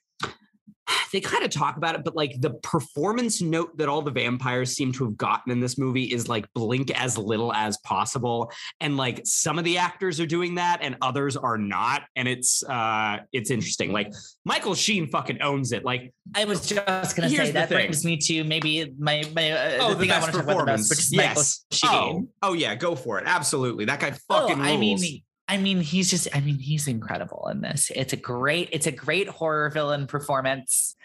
[1.12, 4.74] they kind of talk about it, but like the performance note that all the vampires
[4.74, 8.52] seem to have gotten in this movie is like blink as little as possible.
[8.80, 12.04] And like some of the actors are doing that and others are not.
[12.16, 13.92] And it's uh it's interesting.
[13.92, 15.84] Like Michael Sheen fucking owns it.
[15.86, 17.78] Like i was just gonna say that thing.
[17.78, 20.40] brings me to maybe my my uh, oh, the the, thing i best want to
[20.40, 20.82] talk about the performance.
[20.82, 21.66] most which is yes.
[21.84, 22.06] michael sheen
[22.42, 23.26] Oh, oh yeah, go for it.
[23.28, 23.86] Absolutely.
[23.86, 24.70] That guy Oh, fucking rules.
[24.70, 27.92] I mean, I mean, he's just, I mean, he's incredible in this.
[27.96, 30.96] It's a great, it's a great horror villain performance.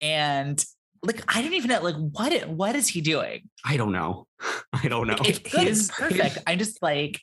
[0.00, 0.64] And
[1.02, 3.48] like, I didn't even know, like, what, what is he doing?
[3.64, 4.26] I don't know.
[4.72, 5.16] I don't know.
[5.24, 6.38] It's good, his- perfect.
[6.46, 7.20] I'm just like,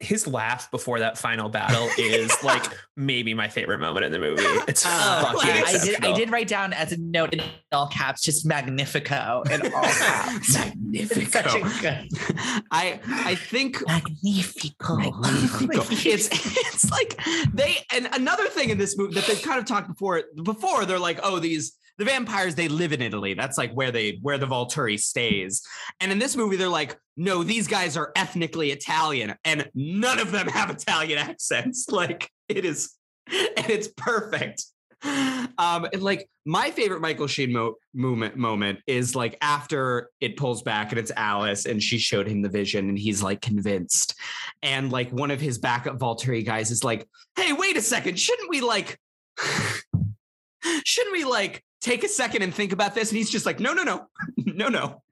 [0.00, 2.64] His laugh before that final battle is like
[2.96, 4.42] maybe my favorite moment in the movie.
[4.44, 7.32] Oh, it's Oh, oh, fucking I, I did, I did write down as a note
[7.34, 10.56] in all caps, just Magnifico in all caps.
[10.92, 12.08] It's such a good,
[12.70, 14.96] I I think Magnifico.
[14.96, 15.82] Magnifico.
[15.90, 17.18] it's it's like
[17.52, 20.98] they and another thing in this movie that they've kind of talked before before they're
[20.98, 23.34] like oh these the vampires they live in Italy.
[23.34, 25.62] That's like where they where the Volturi stays.
[26.00, 30.30] And in this movie they're like no these guys are ethnically Italian and none of
[30.30, 31.86] them have Italian accents.
[31.98, 32.92] Like it is
[33.26, 34.64] and it's perfect.
[35.02, 40.62] Um and like my favorite Michael Sheen mo- moment moment is like after it pulls
[40.62, 44.14] back and it's Alice and she showed him the vision and he's like convinced.
[44.62, 47.06] And like one of his backup Volturi guys is like,
[47.36, 48.98] "Hey, wait a second, shouldn't we like,
[50.84, 53.72] shouldn't we like take a second and think about this?" And he's just like, "No,
[53.72, 55.02] no, no, no, no.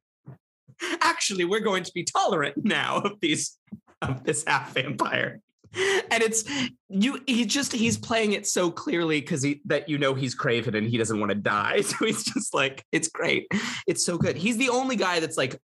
[1.00, 3.58] Actually, we're going to be tolerant now of these
[4.02, 5.40] of this half vampire."
[6.10, 6.44] And it's
[6.88, 7.20] you.
[7.26, 10.88] He just he's playing it so clearly because he that you know he's Craven and
[10.88, 11.82] he doesn't want to die.
[11.82, 13.46] So he's just like, it's great.
[13.86, 14.36] It's so good.
[14.36, 15.60] He's the only guy that's like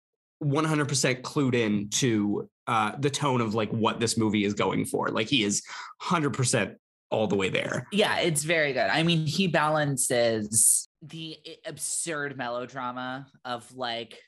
[0.43, 5.09] 100% clued in to uh, the tone of like what this movie is going for.
[5.09, 5.63] Like he is
[6.03, 6.77] 100%
[7.11, 7.87] all the way there.
[7.93, 8.89] Yeah, it's very good.
[8.91, 14.19] I mean, he balances the absurd melodrama of like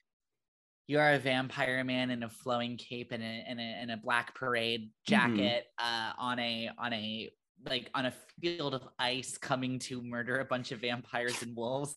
[0.87, 4.35] you're a vampire man in a flowing cape and a and a, and a black
[4.35, 7.31] parade jacket uh, on a on a
[7.67, 11.95] like on a field of ice coming to murder a bunch of vampires and wolves,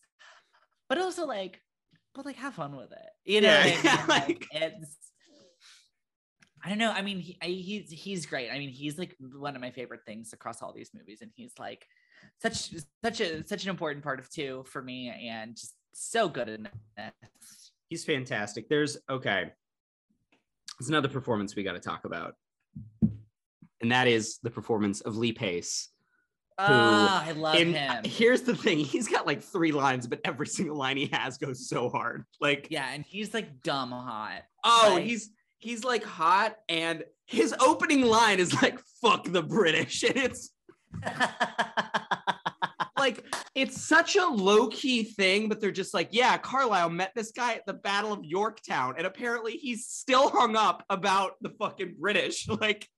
[0.88, 1.60] but also like,
[2.14, 2.98] but like have fun with it.
[3.24, 4.08] You know, Yeah, I mean?
[4.08, 4.96] like- like it's.
[6.64, 6.92] I don't know.
[6.92, 8.50] I mean, he, I, he's he's great.
[8.50, 11.52] I mean, he's like one of my favorite things across all these movies, and he's
[11.58, 11.86] like
[12.42, 12.70] such
[13.04, 16.68] such a such an important part of two for me, and just so good in
[16.96, 17.72] this.
[17.88, 18.68] He's fantastic.
[18.68, 19.52] There's okay.
[20.78, 22.34] There's another performance we got to talk about.
[23.80, 25.90] And that is the performance of Lee Pace.
[26.58, 27.74] Ah, I love him.
[28.04, 31.68] here's the thing, he's got like three lines, but every single line he has goes
[31.68, 32.24] so hard.
[32.40, 34.42] Like Yeah, and he's like dumb hot.
[34.64, 40.02] Oh, Like- he's he's like hot, and his opening line is like "fuck the British,"
[40.04, 40.50] and it's
[42.98, 47.32] like it's such a low key thing, but they're just like, yeah, Carlisle met this
[47.32, 51.96] guy at the Battle of Yorktown, and apparently he's still hung up about the fucking
[51.98, 52.48] British.
[52.60, 52.88] Like,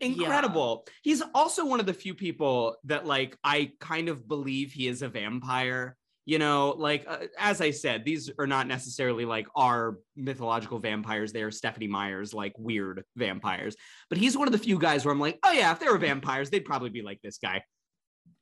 [0.00, 0.86] incredible.
[1.02, 5.02] He's also one of the few people that like I kind of believe he is
[5.02, 5.96] a vampire.
[6.28, 11.32] You know, like uh, as I said, these are not necessarily like our mythological vampires.
[11.32, 13.74] They are Stephenie Meyer's like weird vampires.
[14.10, 15.96] But he's one of the few guys where I'm like, oh yeah, if they were
[15.96, 17.62] vampires, they'd probably be like this guy.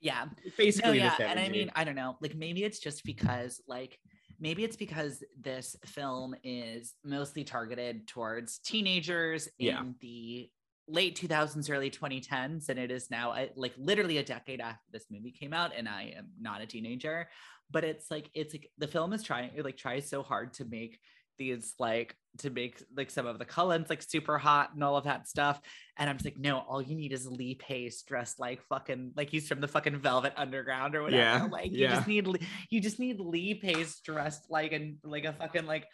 [0.01, 2.17] yeah, no, Basically, yeah, and I mean, I don't know.
[2.21, 3.97] Like maybe it's just because like
[4.41, 9.79] maybe it's because this film is mostly targeted towards teenagers Yeah.
[9.81, 10.51] in the
[10.89, 15.07] late 2000s early 2010s and it is now uh, like literally a decade after this
[15.11, 17.27] movie came out and i am not a teenager
[17.71, 20.65] but it's like it's like the film is trying it like tries so hard to
[20.65, 20.99] make
[21.39, 25.05] these like to make like some of the Cullens like super hot and all of
[25.05, 25.61] that stuff.
[25.99, 29.29] And I'm just like, no, all you need is Lee Pace dressed like fucking like
[29.31, 31.23] he's from the fucking Velvet Underground or whatever.
[31.23, 31.97] Yeah, Like you yeah.
[31.97, 32.27] just need
[32.71, 35.87] you just need Lee Pace dressed like a like a fucking like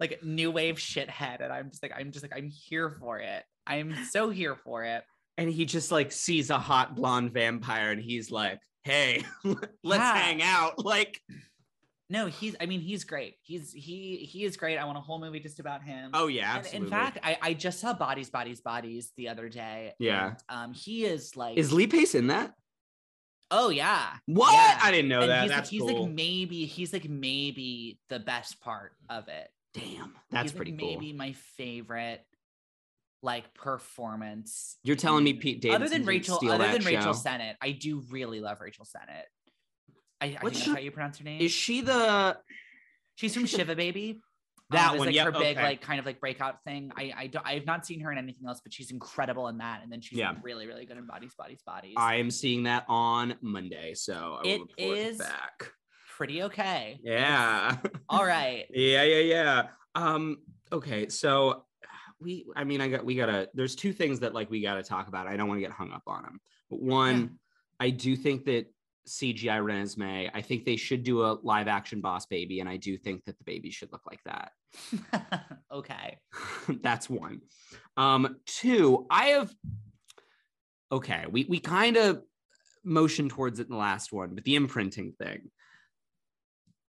[0.00, 1.42] like new wave shithead.
[1.42, 3.42] And I'm just like, I'm just like, I'm here for it.
[3.66, 5.02] I'm so here for it.
[5.38, 10.14] and he just like sees a hot blonde vampire and he's like hey let's Yeah.
[10.16, 11.20] hang out like
[12.08, 13.34] No, he's I mean, he's great.
[13.42, 14.78] He's he he is great.
[14.78, 16.10] I want a whole movie just about him.
[16.14, 19.94] oh yeah And in fact, I, I just saw Bodies, Bodies, Bodies the other day.
[19.98, 20.26] Yeah.
[20.28, 22.54] and, um, he is like, is lee pace in that
[23.50, 24.78] oh yeah, what Yeah.
[24.82, 28.18] i didn't know and that he's that's like, he's like maybe he's like maybe the
[28.18, 29.48] best part of it.
[29.74, 32.24] damn that's He's, like, pretty cool Maybe my favorite
[33.22, 34.76] like performance.
[34.82, 37.18] You're telling me Pete other than Rachel, other than Rachel show?
[37.18, 39.26] Sennett, I do really love Rachel Sennett.
[40.20, 41.40] I, I think What's that's how you pronounce her name.
[41.40, 42.36] is she the
[43.16, 44.20] She's from Shiva Baby.
[44.70, 45.62] That um, one, like yep, her big okay.
[45.62, 46.90] like kind of like breakout thing.
[46.96, 49.84] I I don't I've not seen her in anything else, but she's incredible in that.
[49.84, 50.34] And then she's Yeah.
[50.42, 51.94] really really good in Bodies Bodies Bodies.
[51.96, 55.70] i am seeing that on monday so i will It is- back
[56.16, 56.98] Pretty okay.
[57.04, 57.76] yeah
[58.08, 58.64] All right.
[58.70, 59.62] Yeah, yeah, yeah.
[59.94, 60.38] Um,
[60.72, 61.65] okay, so
[62.20, 65.08] we I mean I got we gotta there's two things that like we gotta talk
[65.08, 65.26] about.
[65.26, 66.40] I don't want to get hung up on them.
[66.70, 67.26] But one, Yeah.
[67.86, 68.66] I do think that
[69.06, 72.96] CGI Renesmee, I think they should do a live action boss baby, and I do
[72.96, 74.52] think that the baby should look like that.
[75.72, 76.18] okay.
[76.82, 77.42] That's one.
[77.96, 79.54] Um, two, I have
[80.90, 82.22] okay, we we kind of
[82.84, 85.50] motioned towards it in the last one, but the imprinting thing.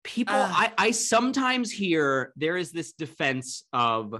[0.03, 0.71] People, Ah.
[0.77, 4.13] I, I sometimes hear there is this defense of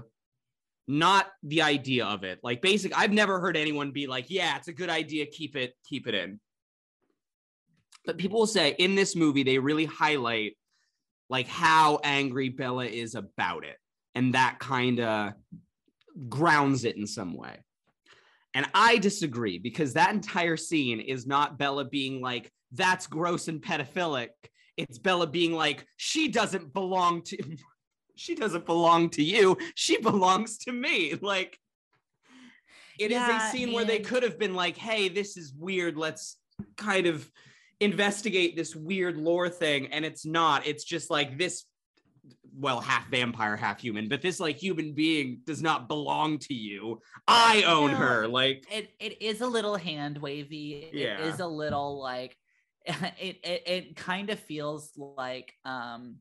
[0.86, 2.40] not the idea of it.
[2.42, 5.74] Like basic, I've never heard anyone be like, yeah, it's a good idea, keep it,
[5.88, 6.40] keep it in.
[8.04, 10.56] But people will say in this movie, they really highlight
[11.30, 13.76] like how angry Bella is about it.
[14.14, 15.32] And that kind of
[16.28, 17.58] grounds it in some way.
[18.52, 23.60] And I disagree because that entire scene is not Bella being like, that's gross and
[23.60, 24.28] pedophilic.
[24.76, 27.38] It's Bella being like, she doesn't belong to
[28.16, 29.56] she doesn't belong to you.
[29.74, 31.14] She belongs to me.
[31.20, 31.58] Like
[32.98, 35.96] it is Yeah, a scene where they could have been like, hey, this is weird.
[35.96, 36.36] Let's
[36.76, 37.28] kind of
[37.80, 39.88] investigate this weird lore thing.
[39.92, 40.66] And it's not.
[40.66, 41.64] It's just like this
[42.56, 47.00] well, half vampire, half human, but this like human being does not belong to you.
[47.26, 47.96] I own No.
[47.96, 48.28] her.
[48.28, 50.88] Like, It it is a little hand wavy.
[50.92, 51.18] Yeah.
[51.18, 52.36] It is a little like
[52.86, 56.16] it it, it kind of feels like um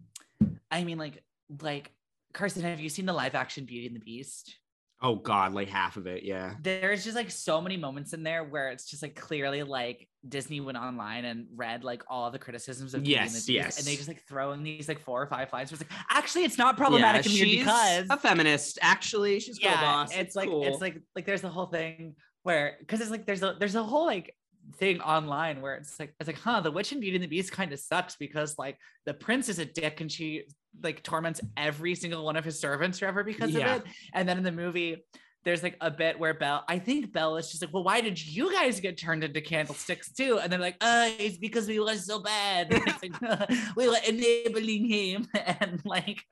[0.71, 1.23] I mean like
[1.61, 1.91] like
[2.33, 4.57] Carson, have you seen the live action Beauty and the Beast?
[5.03, 6.53] oh god, like half of it, yeah.
[6.61, 10.61] there's just like so many moments in there where it's just like clearly like Disney
[10.61, 13.77] went online and read like all the criticisms of Beauty and the Yes, Beast, yes.
[13.77, 15.71] and they just like throw in these like four or five lines.
[15.71, 18.79] Where it's like actually it's not problematic weird she's because a feminist.
[18.81, 20.15] Actually, she's yeah, boss.
[20.15, 20.63] it's like cool.
[20.63, 23.83] it's like like there's the whole thing where because it's like there's a there's a
[23.83, 24.33] whole like
[24.77, 27.51] thing online where it's like it's like huh the witch and beauty and the beast
[27.51, 30.45] kind of sucks because like the prince is a dick and she
[30.81, 33.75] like torments every single one of his servants forever because Yeah.
[33.75, 35.03] of it and then in the movie
[35.43, 38.25] there's like a bit where Belle, I think Belle is just like, well, why did
[38.25, 40.39] you guys get turned into candlesticks too?
[40.39, 42.71] And they're like, uh, it's because we were so bad.
[43.03, 45.27] Like, we were enabling him.
[45.59, 46.23] And like,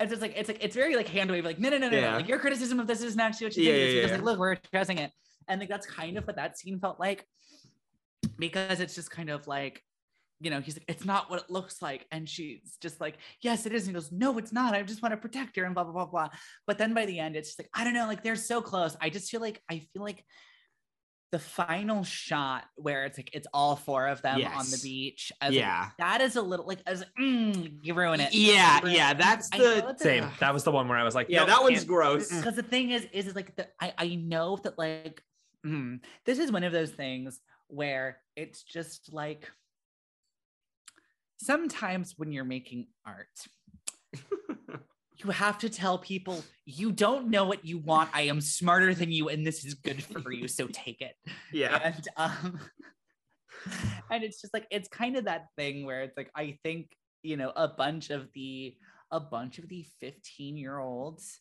[0.00, 1.96] it's just like, it's like, it's very like hand wave, like, no, no, no, no,
[1.98, 2.10] Yeah.
[2.12, 2.16] no.
[2.16, 3.82] Like your criticism of this isn't actually what you Yeah, think.
[3.84, 4.16] It's yeah, because yeah.
[4.16, 5.12] like, look, we're addressing it.
[5.46, 7.26] And like, that's kind of what that scene felt like
[8.38, 9.82] because it's just kind of like,
[10.40, 12.06] you know, he's like, it's not what it looks like.
[12.12, 13.86] And she's just like, yes, it is.
[13.86, 14.74] And he goes, no, it's not.
[14.74, 16.28] I just want to protect her and blah, blah, blah, blah.
[16.66, 18.96] But then by the end, it's just like, I don't know, like they're so close.
[19.00, 20.24] I just feel like, I feel like
[21.30, 25.30] the final shot where it's like, it's all four of them on the beach.
[25.42, 25.88] I was like, yeah.
[25.98, 28.32] that is a little like, as mm, you ruin it.
[28.32, 29.18] Yeah, ruin yeah, it.
[29.18, 30.30] that's the- know it's a- Same.
[30.40, 32.32] That was the one where I was like, Yeah, nope, that one's can't- gross.
[32.32, 35.20] because the thing is is, is like the, I, I know that like
[35.66, 39.50] mm, this is one of those things where it's just like
[41.38, 43.26] sometimes when you're making art
[45.24, 48.08] you have to tell people you don't know what you want.
[48.14, 51.16] I am smarter than you and this is good for you so take it.
[51.52, 51.80] Yeah.
[51.82, 52.60] and um
[54.10, 57.36] and it's just like it's kind of that thing where it's like i think you
[57.36, 58.76] know a bunch of the
[59.10, 61.40] a bunch of the 15 year olds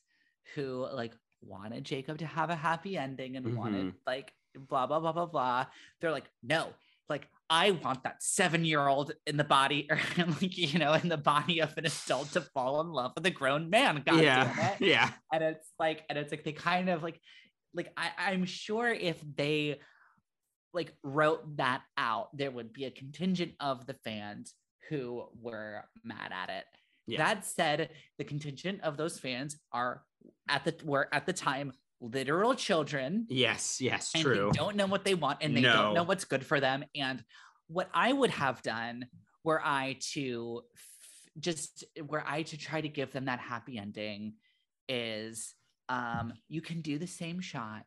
[0.55, 5.11] who like wanted jacob to have a happy ending and wanted like blah blah blah
[5.11, 5.65] blah blah
[6.01, 6.69] they're like no.
[7.09, 11.09] Like i want that seven year old in the body or like you know in
[11.09, 14.23] the body of an adult to fall in love with a grown man god damn
[14.23, 14.71] yeah.
[14.71, 15.09] it Yeah.
[15.33, 17.19] and it's like and it's like they kind of like
[17.73, 19.79] like I, i'm sure if they
[20.73, 24.53] like wrote that out there would be a contingent of the fans
[24.89, 26.65] who were mad at it
[27.07, 27.19] Yeah.
[27.19, 30.03] That said, the contingent of those fans are
[30.49, 34.49] at the were at the time literal children Yes, yes, true.
[34.51, 35.73] they don't know what they want and they No.
[35.73, 36.83] don't know what's good for them.
[36.95, 37.23] And
[37.67, 39.07] what I would have done
[39.43, 44.33] were I to f- just were I to try to give them that happy ending
[44.87, 45.53] is
[45.89, 47.83] um you can do the same shot,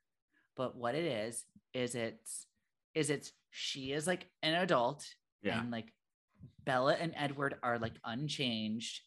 [0.56, 1.44] but what it is
[1.74, 2.46] is it's
[2.94, 5.06] is it's she is like an adult
[5.42, 5.60] Yeah.
[5.60, 5.92] and like
[6.64, 9.00] Bella and Edward are like unchanged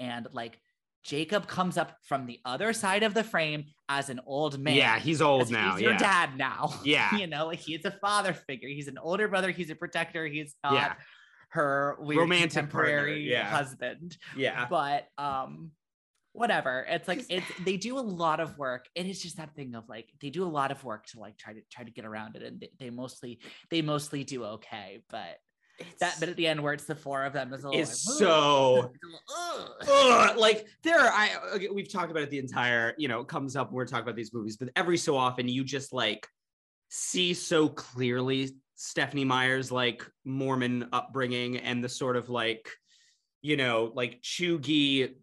[0.00, 0.60] and like
[1.04, 4.74] Jacob comes up from the other side of the frame as an old man.
[4.76, 5.72] yeah, he's old now.
[5.72, 5.98] He's your yeah.
[5.98, 6.74] dad now.
[6.84, 7.16] Yeah.
[7.16, 8.68] you know, like he's a father figure.
[8.68, 9.50] He's an older brother.
[9.50, 10.26] He's a protector.
[10.26, 10.94] He's not Yeah.
[11.50, 13.44] her weird Romantic partner, contemporary yeah.
[13.48, 14.16] husband.
[14.36, 14.66] Yeah.
[14.70, 15.72] But um,
[16.32, 16.86] whatever.
[16.88, 18.86] It's like it's they do a lot of work.
[18.94, 21.36] It is just that thing of like they do a lot of work to like
[21.36, 23.40] try to try to get around it, and they, they mostly
[23.70, 25.02] they mostly do okay.
[25.10, 25.36] But
[26.00, 28.18] that bit at the end where it's the four of them is a is like,
[28.18, 28.92] so
[29.36, 33.08] "Ugh." It's "Ugh." Like there are, I okay, we've talked about it the entire, you
[33.08, 35.64] know, it comes up when we're talking about these movies, but every so often you
[35.64, 36.26] just like
[36.88, 38.50] see so clearly
[38.82, 42.68] Stephenie Meyer's like Mormon upbringing and the sort of like,
[43.40, 45.14] you know, like chuggy,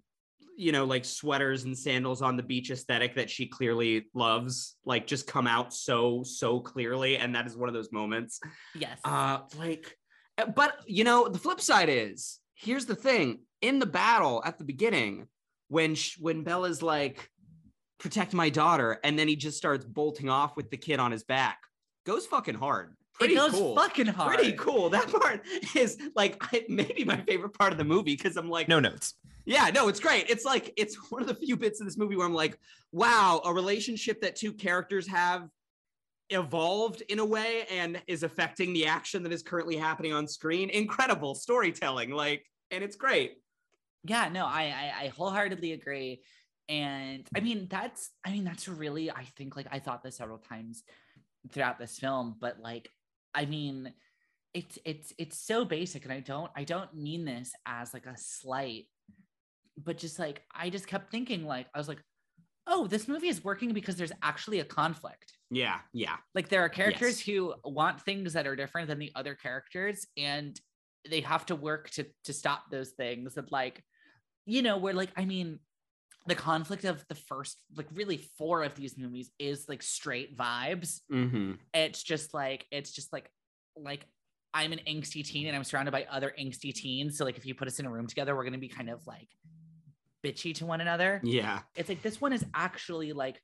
[0.58, 5.08] you know, like sweaters and sandals on the beach aesthetic that she clearly loves, like
[5.08, 7.18] just come out so, so clearly.
[7.18, 8.40] And that is one of those moments.
[8.76, 8.98] yes.
[9.04, 9.96] Uh, like,
[10.46, 14.64] but you know, the flip side is here's the thing: in the battle at the
[14.64, 15.28] beginning,
[15.68, 17.30] when sh- when Bella's like,
[18.00, 21.24] "Protect my daughter," and then he just starts bolting off with the kid on his
[21.24, 21.60] back,
[22.06, 22.96] goes fucking hard.
[23.14, 23.76] Pretty it goes cool.
[23.76, 24.36] fucking hard.
[24.38, 24.90] Pretty cool.
[24.90, 25.42] That part
[25.76, 29.16] is like I, maybe my favorite part of the movie because I'm like, No notes.
[29.46, 30.30] yeah, no, it's great.
[30.30, 32.58] It's like it's one of the few bits of this movie where I'm like,
[32.94, 35.50] wow, a relationship that two characters have
[36.30, 40.70] evolved in a way and is affecting the action that is currently happening on screen.
[40.70, 43.34] Incredible storytelling, like, and it's great.
[44.04, 46.22] yeah no I, I i wholeheartedly agree
[46.70, 50.38] and i mean that's i mean that's really i think like i thought this several
[50.38, 50.84] times
[51.52, 52.90] throughout this film but like
[53.34, 53.92] i mean
[54.54, 58.16] it's it's it's so basic and i don't i don't mean this as like a
[58.18, 58.86] slight
[59.84, 62.02] but just like i just kept thinking like i was like
[62.70, 65.34] oh this movie is working because there's actually a conflict.
[65.52, 67.36] Yeah, yeah, like there are characters Yes.
[67.36, 70.58] who want things that are different than the other characters and
[71.10, 73.36] they have to work to to stop those things.
[73.38, 73.84] And like
[74.46, 75.60] you know where like i mean
[76.28, 81.00] the conflict of the first like really four of these movies is like straight vibes.
[81.12, 81.54] Mm-hmm.
[81.74, 83.30] it's just like it's just like
[83.76, 84.06] like
[84.54, 87.18] i'm an angsty teen and i'm surrounded by other angsty teens.
[87.18, 88.90] So like if you put us in a room together we're going to be kind
[88.90, 89.30] of like
[90.26, 91.22] bitchy to one another.
[91.24, 93.42] Yeah, it's like this one is actually like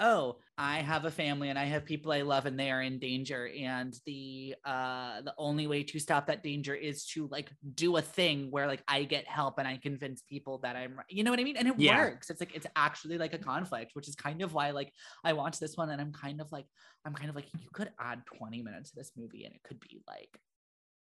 [0.00, 2.98] oh i have a family and i have people i love and they are in
[2.98, 3.48] danger.
[3.48, 8.02] And the uh the only way to stop that danger is to like do a
[8.02, 11.30] thing where like i get help and i convince people that i'm right you know
[11.30, 11.56] what i mean?
[11.56, 11.98] And it Yeah.
[11.98, 12.30] works.
[12.30, 14.92] It's like it's actually like a conflict which is kind of why like
[15.24, 16.66] i watched this one and i'm kind of like
[17.04, 19.78] i'm kind of like you could add 20 minutes to this movie and it could
[19.78, 20.40] be like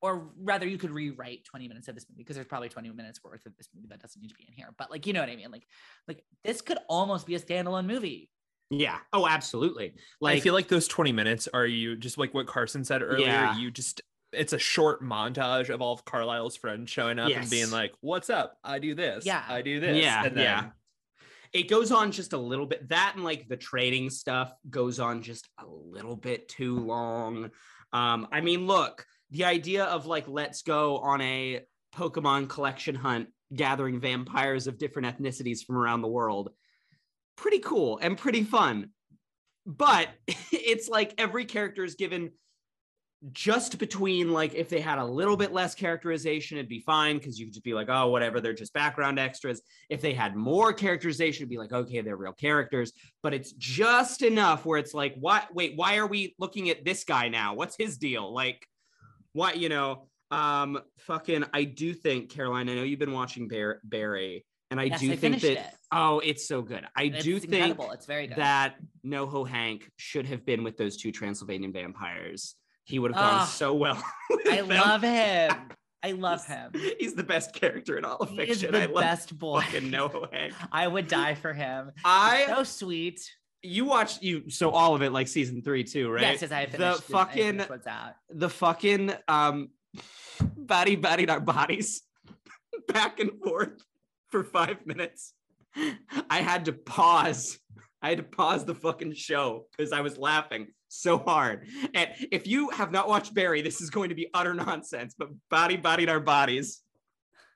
[0.01, 3.23] or rather you could rewrite 20 minutes of this movie because there's probably 20 minutes
[3.23, 5.19] worth of this movie that doesn't need to be in here but like you know
[5.19, 5.67] what i mean like
[6.07, 8.29] like this could almost be a standalone movie
[8.71, 8.97] yeah.
[9.13, 9.93] Oh, absolutely.
[10.19, 13.27] Like, I feel like those 20 minutes are you just like what Carson said earlier.
[13.27, 13.57] Yeah.
[13.57, 17.71] You just it's a short montage of all of Carlisle's friends showing up and being
[17.71, 18.57] like, "What's up?
[18.63, 19.25] I do this.
[19.25, 19.43] Yeah.
[19.47, 20.65] I do this." Yeah, and then, yeah.
[21.53, 22.89] it goes on just a little bit.
[22.89, 27.51] That and like the trading stuff goes on just a little bit too long.
[27.93, 31.59] Um, I mean, look, the idea of like let's go on a
[31.93, 36.51] Pokemon collection hunt, gathering vampires of different ethnicities from around the world,
[37.35, 38.91] pretty cool and pretty fun.
[39.65, 40.07] But
[40.51, 42.31] it's like every character is given
[43.33, 47.37] just between like if they had a little bit less characterization, it'd be fine because
[47.37, 49.61] you could just be like, oh, whatever, they're just background extras.
[49.89, 52.93] If they had more characterization, it'd be like, okay, they're real characters.
[53.21, 55.53] But it's just enough where it's like, what?
[55.53, 57.53] Wait, why are we looking at this guy now?
[57.53, 58.33] What's his deal?
[58.33, 58.65] Like,
[59.35, 59.57] what?
[59.57, 61.43] You know, um, fucking.
[61.53, 62.69] I do think Caroline.
[62.69, 65.51] I know you've been watching Bar- Barry, and I Yes, do I think that.
[65.51, 65.59] it.
[65.91, 66.85] Oh, it's so good.
[66.95, 68.75] I It's do think incredible it's very good that
[69.05, 72.55] NoHo Hank should have been with those two Transylvanian vampires.
[72.85, 74.01] He would have gone Ah, so well.
[74.49, 74.67] i them.
[74.69, 75.51] love him
[76.03, 78.71] i love He's- him He's the best character in all of he is fiction.
[78.73, 80.53] the I love best boy fucking NoHo Hank.
[80.71, 83.21] i would die for him I so sweet
[83.65, 86.21] you watched you so all of it like season three too, right?
[86.21, 89.69] yes yes i the finished I fucking what's out the fucking um
[90.57, 92.01] body bodied our bodies
[92.87, 93.81] back and forth
[94.29, 95.33] for five minutes.
[96.29, 97.57] I had to pause.
[98.01, 101.67] I had to pause the fucking show because I was laughing so hard.
[101.93, 105.15] And if you have not watched Barry, this is going to be utter nonsense.
[105.17, 106.81] But body bodied our bodies,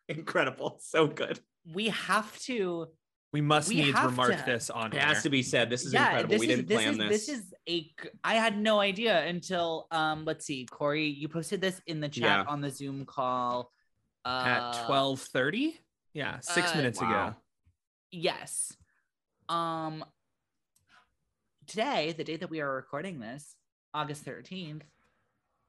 [0.08, 1.40] incredible, so good.
[1.74, 2.88] we have to
[3.32, 5.02] We must We needs have remark to- this on It air.
[5.02, 5.70] has to be said.
[5.70, 6.32] This is yeah, incredible.
[6.32, 7.28] this We is, didn't this plan is, this.
[7.28, 7.92] This is a.
[8.24, 10.26] I had no idea until um.
[10.26, 12.44] Let's see, Corey, you posted this in the chat Yeah.
[12.48, 13.72] on the Zoom call.
[14.26, 15.80] Uh, At twelve thirty.
[16.14, 17.28] Yeah, six uh, minutes wow.
[17.28, 17.36] ago.
[18.12, 18.76] Yes.
[19.48, 20.04] Um.
[21.68, 23.56] Today, the day that we are recording this,
[23.94, 24.84] August thirteenth,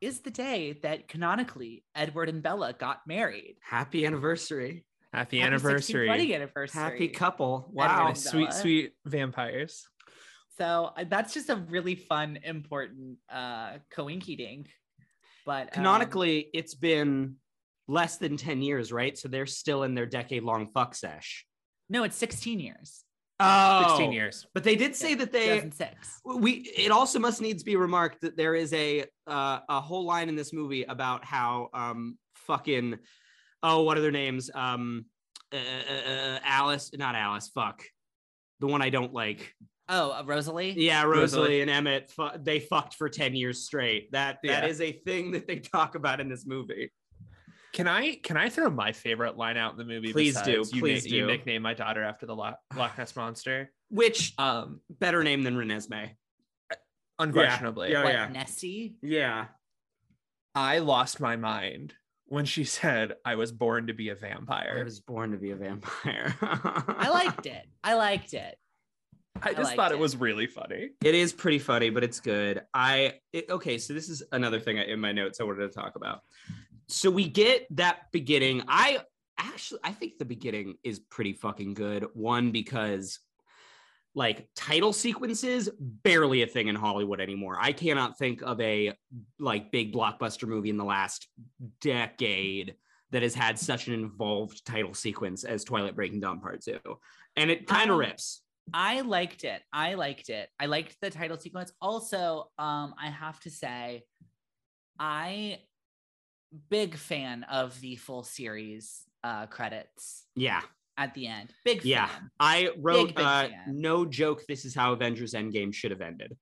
[0.01, 3.57] is the day that canonically Edward and Bella got married.
[3.61, 4.87] Happy anniversary.
[5.13, 6.09] Happy, Happy anniversary.
[6.09, 6.81] wedding anniversary.
[6.81, 7.69] Happy couple.
[7.73, 8.13] Wow.
[8.13, 9.85] sweet, sweet vampires.
[10.57, 14.69] So uh, that's just a really fun, important uh coinky dink.
[15.47, 17.37] But um, Canonically, it's been
[17.89, 19.19] less than 10 years, right?
[19.19, 21.45] So they're still in their decade long fuck sesh.
[21.89, 23.05] no, it's 16 years.
[23.41, 24.47] Oh, 16 years.
[24.55, 26.21] But they did say that they 2006.
[26.25, 30.29] we it also must needs be remarked that there is a uh, a whole line
[30.29, 32.99] in this movie about how um fucking
[33.63, 35.05] oh what are their names um
[35.53, 37.83] uh, uh, uh, Alice not Alice fuck
[38.61, 39.55] the one I don't like
[39.93, 40.75] Oh, uh, Rosalie.
[40.77, 41.61] yeah Rosalie, Rosalie.
[41.63, 44.67] and Emmett fu- they fucked for 10 years straight that that Yeah.
[44.67, 46.93] is a thing that they talk about in this movie
[47.73, 50.13] Can I can I throw my favorite line out in the movie?
[50.13, 51.27] Please do, You, please na- you do.
[51.27, 53.73] nickname my daughter after the Loch, Loch Ness monster.
[53.89, 56.11] which Um, better name than Renesmee
[57.19, 58.05] unquestionably, Yeah.
[58.05, 58.29] what, yeah.
[58.29, 58.95] Nessie?
[59.03, 59.47] yeah
[60.55, 61.95] I lost my mind
[62.31, 64.79] when she said I was born to be a vampire.
[64.81, 67.67] I was born to be a vampire I liked it.
[67.85, 68.57] I liked it.
[69.43, 69.97] I I just liked thought it.
[69.97, 70.01] it.
[70.01, 70.91] was really funny.
[71.05, 72.63] It is pretty funny, but it's good.
[72.73, 75.97] I it, okay, so this is another thing in my notes I wanted to talk
[75.97, 76.21] about.
[76.89, 78.63] So we get that beginning.
[78.69, 79.01] I
[79.39, 82.07] actually I think the beginning is pretty fucking good.
[82.15, 83.19] One because
[84.15, 87.57] like title sequences barely a thing in Hollywood anymore.
[87.61, 88.93] I cannot think of a
[89.39, 91.29] like big blockbuster movie in the last
[91.81, 92.75] decade
[93.13, 96.79] that has had such an involved title sequence as Twilight Breaking Dawn Part 2.
[97.37, 98.43] And it kind of rips.
[98.73, 99.63] I liked it.
[99.73, 100.49] I liked it.
[100.59, 101.73] I liked the title sequence.
[101.81, 104.05] Also, um, I have to say,
[104.99, 105.59] I
[106.69, 110.63] big fan of the full series uh credits Yeah.
[111.01, 111.51] At the end.
[111.65, 111.89] Big fan.
[111.91, 112.09] Yeah.
[112.39, 114.43] I wrote, Big, big uh, no joke.
[114.47, 116.37] This is how Avengers Endgame should have ended.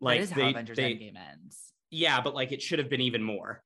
[0.00, 1.72] Like that is they, how Avengers they- Endgame ends.
[1.90, 3.62] yeah, but like it should have been even more.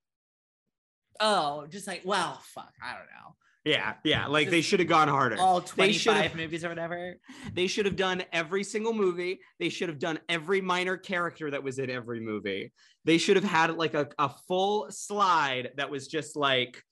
[1.21, 3.35] Oh, just like, well, fuck, I don't know.
[3.65, 4.27] Yeah, yeah.
[4.29, 5.37] Like they should have gone harder.
[5.39, 7.17] All They should 25 have- movies or whatever.
[7.55, 9.41] They should have done every single movie.
[9.59, 12.73] They should have done every minor character that was in every movie.
[13.05, 16.83] They should have had like a, a full slide that was just like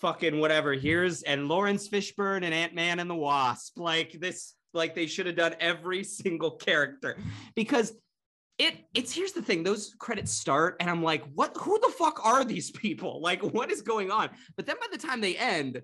[0.00, 0.72] fucking whatever.
[0.72, 3.78] Here's and Laurence Fishburne and Ant Man and the Wasp.
[3.78, 7.16] Like this, like they should have done every single character
[7.54, 7.92] because
[8.58, 12.24] it it's here's the thing those credits start and i'm like what who the fuck
[12.24, 15.82] are these people like what is going on but then by the time they end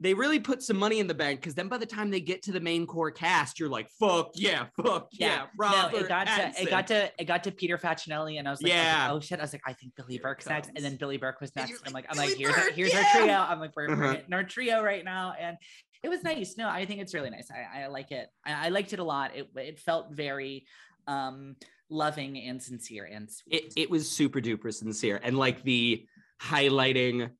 [0.00, 2.42] they really put some money in the bank because then by the time they get
[2.42, 6.08] to the main core cast you're like fuck yeah fuck yeah, Yeah, Robert no, it
[6.08, 8.76] got to it got to it got to Peter Facinelli, and I was like, I
[8.76, 9.12] was like, Yeah.
[9.12, 9.38] oh shit!
[9.38, 11.82] I was like, I think Billy Burke's next, and then Billy Burke was next.
[11.86, 13.04] I'm like, I'm like, here's our, here's yeah!
[13.14, 13.32] our trio.
[13.34, 14.16] I'm like, we're, Uh-huh.
[14.30, 15.56] we're our trio right now, and
[16.02, 16.56] it was nice.
[16.56, 17.48] No, I think it's really nice.
[17.50, 18.28] I, I like it.
[18.46, 19.34] I, I liked it a lot.
[19.36, 20.66] It it felt very
[21.06, 21.56] um
[21.90, 23.54] loving and sincere and sweet.
[23.54, 26.06] it, it was super duper sincere and like the
[26.40, 27.30] highlighting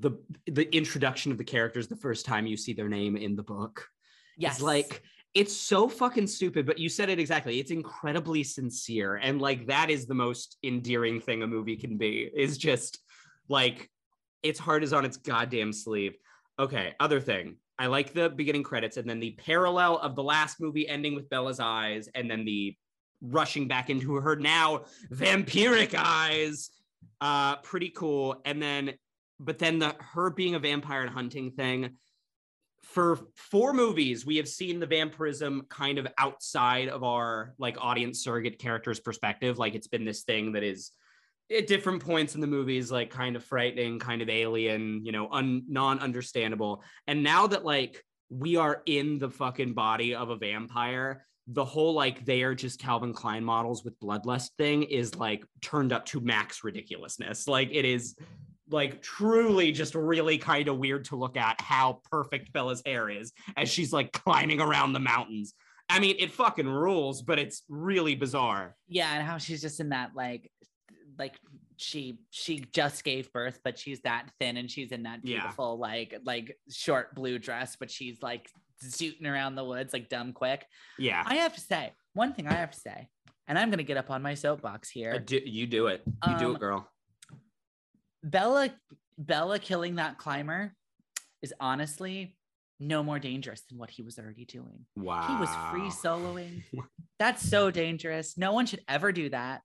[0.00, 0.12] the
[0.46, 3.88] the introduction of the characters the first time you see their name in the book
[4.36, 5.02] yes, It's like
[5.34, 7.60] it's so fucking stupid, but you said it exactly.
[7.60, 9.16] It's incredibly sincere.
[9.16, 13.00] And like that is the most endearing thing a movie can be, is just
[13.48, 13.90] like
[14.42, 16.16] its heart is on its goddamn sleeve.
[16.58, 17.56] Okay, other thing.
[17.78, 21.28] I like the beginning credits and then the parallel of the last movie ending with
[21.28, 22.74] Bella's eyes and then the
[23.20, 26.70] rushing back into her now vampiric eyes.
[27.20, 28.40] Uh pretty cool.
[28.46, 28.94] And then
[29.38, 31.96] but then the her being a vampire and hunting thing
[32.82, 38.22] for four movies we have seen the vampirism kind of outside of our like audience
[38.22, 39.58] surrogate characters perspective.
[39.58, 40.92] Like it's been this thing that is
[41.54, 45.28] at different points in the movies like kind of frightening kind of alien you know
[45.30, 46.82] un- non-understandable.
[47.06, 51.94] And now that like we are in the fucking body of a vampire the whole
[51.94, 56.20] like they are just calvin klein models with bloodlust thing is like turned up to
[56.20, 57.46] max ridiculousness.
[57.46, 58.16] Like it is
[58.70, 63.32] like truly just really kind of weird to look at how perfect Bella's hair is
[63.56, 65.54] as she's like climbing around the mountains.
[65.88, 68.74] I mean, it fucking rules, but it's really bizarre.
[68.88, 70.50] yeah, and how she's just in that like
[71.18, 71.38] like
[71.76, 75.40] she she just gave birth, but she's that thin and she's in that Yeah.
[75.40, 78.48] beautiful like like short blue dress, but she's like
[78.84, 80.66] zooting around the woods like dumb quick.
[80.98, 81.22] Yeah.
[81.24, 83.08] I have to say, one thing I have to say,
[83.46, 85.18] and I'm gonna get up on my soapbox here.
[85.20, 86.02] Do- you do it.
[86.26, 86.90] You do Um, it, girl.
[88.22, 88.70] Bella
[89.18, 90.74] Bella killing that climber
[91.42, 92.34] is honestly
[92.78, 94.84] no more dangerous than what he was already doing.
[94.96, 95.26] Wow.
[95.26, 96.62] He was free soloing.
[97.18, 98.36] That's so dangerous.
[98.36, 99.62] No one should ever do that.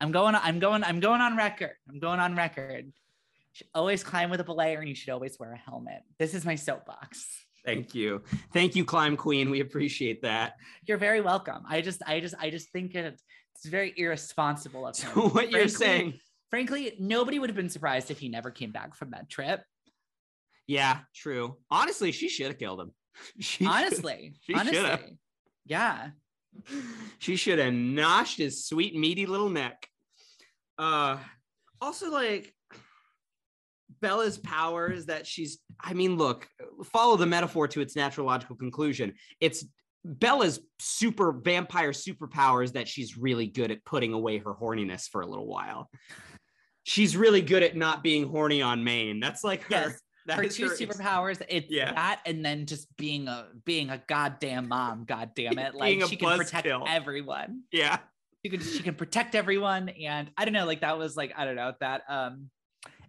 [0.00, 1.74] I'm going I'm going I'm going on record.
[1.88, 2.86] I'm going on record.
[2.86, 6.02] You should always climb with a belayer and you should always wear a helmet.
[6.18, 7.26] This is my soapbox.
[7.64, 8.22] Thank you.
[8.54, 9.50] Thank you, Climb Queen.
[9.50, 10.54] We appreciate that.
[10.86, 11.62] You're very welcome.
[11.68, 13.20] I just I just I just think it,
[13.54, 15.10] it's very irresponsible of him.
[15.30, 16.18] What you're saying,
[16.50, 19.62] Frankly, nobody would have been surprised if he never came back from that trip.
[20.66, 21.56] yeah, true.
[21.70, 22.92] Honestly, she should have killed him.
[23.40, 25.18] She honestly, honestly.
[25.66, 26.10] Yeah.
[27.18, 29.86] she should have noshed his sweet meaty little neck.
[30.78, 31.18] Uh
[31.80, 32.54] also like
[34.00, 36.48] Bella's power is that she's I mean look,
[36.84, 39.14] follow the metaphor to its natural logical conclusion.
[39.40, 39.64] It's
[40.04, 45.26] Bella's super vampire superpowers that she's really good at putting away her horniness for a
[45.26, 45.90] little while.
[46.90, 49.20] She's really good at not being horny on main.
[49.20, 49.68] That's like her.
[49.70, 50.00] Yes.
[50.26, 51.92] that Her two her superpowers, it's Yeah.
[51.92, 55.76] that and then just being a being a goddamn mom, god damn it.
[55.76, 57.62] Like she can protect everyone.
[57.70, 57.98] Yeah.
[58.44, 59.90] She can she can protect everyone.
[59.90, 62.50] And I don't know, like that was like, I don't know, that um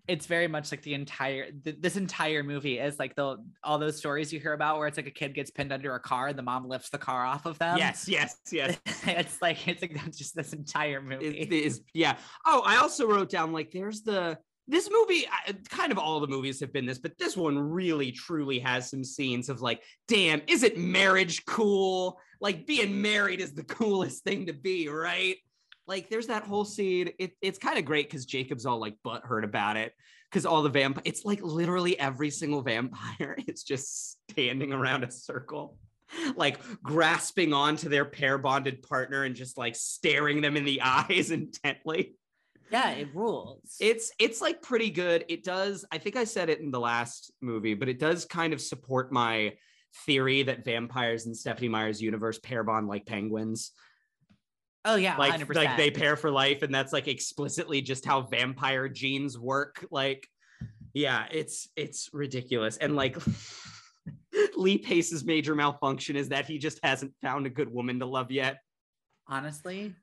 [0.08, 3.97] it's very much like the entire th- this entire movie is like the all those
[3.97, 6.38] stories you hear about where it's like a kid gets pinned under a car and
[6.38, 7.78] the mom lifts the car off of them.
[7.78, 8.78] yes, yes, yes.
[9.06, 11.28] it's like it's like that's just this entire movie.
[11.28, 12.18] It is yeah.
[12.45, 14.38] Oh, I also wrote down like there's the
[14.68, 15.26] this movie.
[15.70, 19.04] Kind of all the movies have been this, but this one really truly has some
[19.04, 22.20] scenes of like, damn, is it marriage cool?
[22.39, 25.38] Like being married is the coolest thing to be, right?
[25.91, 27.09] Like there's that whole scene.
[27.19, 29.91] It, it's kind of great because Jacob's all like butthurt about it
[30.29, 31.01] because all the vampire.
[31.03, 35.77] It's like literally every single vampire is just standing around a circle
[36.37, 41.29] like grasping onto their pair bonded partner and just like staring them in the eyes
[41.31, 42.15] intently.
[42.71, 43.75] yeah, it rules.
[43.81, 45.25] It's it's like pretty good.
[45.27, 45.83] It does.
[45.91, 49.11] I think I said it in the last movie, but it does kind of support
[49.11, 49.55] my
[50.05, 53.71] theory that vampires in Stephenie Meyer's universe pair bond like penguins.
[54.86, 55.55] Oh yeah, Like 100%.
[55.55, 59.86] like they pair for life, and that's like explicitly just how vampire genes work.
[59.91, 60.27] Like,
[60.93, 62.77] yeah, it's it's ridiculous.
[62.77, 63.17] And like
[64.55, 68.32] Lee Pace's major malfunction is that he just hasn't found a good woman to love
[68.32, 68.57] yet.
[69.27, 69.93] honestly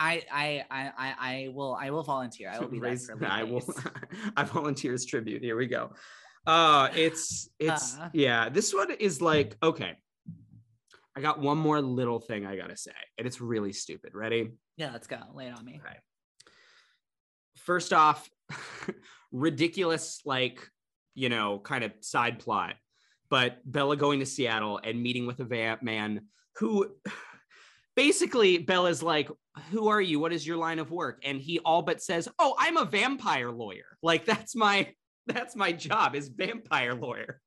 [0.00, 3.26] I, I i i i will i will volunteer i will be Raise- for Lee
[3.40, 3.62] I will.
[4.36, 5.42] I volunteer as tribute.
[5.42, 5.90] Here we go.
[6.46, 8.08] Uh, it's it's Uh.
[8.12, 8.48] yeah.
[8.48, 9.96] This one is like okay.
[11.18, 14.14] I got one more little thing I gotta say, and it's really stupid.
[14.14, 14.52] Ready?
[14.76, 15.96] yeah let's go lay it on me Okay.
[17.56, 18.30] First off,
[19.32, 20.60] ridiculous like
[21.16, 22.76] you know kind of side plot,
[23.30, 26.88] but Bella going to Seattle and meeting with a vamp man who.
[27.96, 29.28] Basically, Bella's like,
[29.72, 30.20] Who are you?
[30.20, 31.20] What is your line of work?
[31.24, 33.98] And he all but says, Oh, I'm a vampire lawyer.
[34.04, 34.92] Like, that's my
[35.26, 37.40] that's my job is vampire lawyer.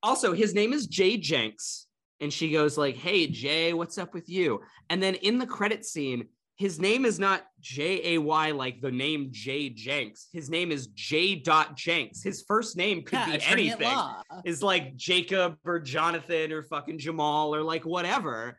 [0.00, 1.88] Also, his name is Jay Jenks.
[2.22, 4.62] And she goes like, Hey Jay, what's up with you?
[4.88, 9.68] And then in the credit scene, his name is not J-A-Y like the name Jay
[9.68, 10.28] Jenks.
[10.32, 11.34] His name is J.
[11.34, 12.22] Dot Jenks.
[12.22, 13.98] His first name could yeah, be anything
[14.44, 18.56] is like Jacob or Jonathan or fucking Jamal or like whatever.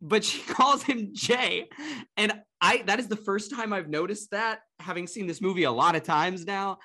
[0.00, 1.68] But she calls him Jay.
[2.16, 5.72] And I that is the first time I've noticed that, having seen this movie a
[5.72, 6.78] lot of times now.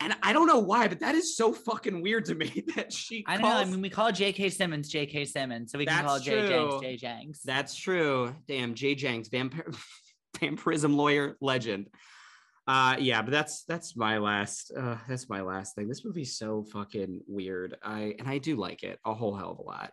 [0.00, 3.24] And I don't know why, but that is so fucking weird to me that she
[3.26, 3.48] I don't know.
[3.56, 4.50] I mean, we call J.K.
[4.50, 5.24] Simmons J.K.
[5.24, 6.48] Simmons, so we can That's call J.
[6.48, 6.80] Jenks true.
[6.82, 6.96] J.
[6.96, 7.40] Jenks.
[7.42, 8.34] That's true.
[8.46, 9.70] Damn, Jay Jenks, vampire
[10.40, 11.88] vampirism lawyer legend.
[12.68, 15.88] Uh yeah, but that's that's my last uh that's my last thing.
[15.88, 17.76] This movie's so fucking weird.
[17.82, 19.92] I and I do like it a whole hell of a lot.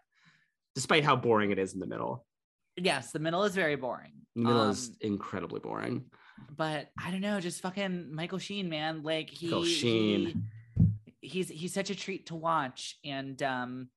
[0.75, 2.25] Despite how boring it is in the middle.
[2.75, 4.13] yes, the middle is very boring.
[4.35, 6.05] The middle Um, is incredibly boring.
[6.55, 9.03] But I don't know, just fucking Michael Sheen, man.
[9.03, 10.43] Like he, Michael Sheen.
[11.19, 13.89] he- he's he's such a treat to watch, and um,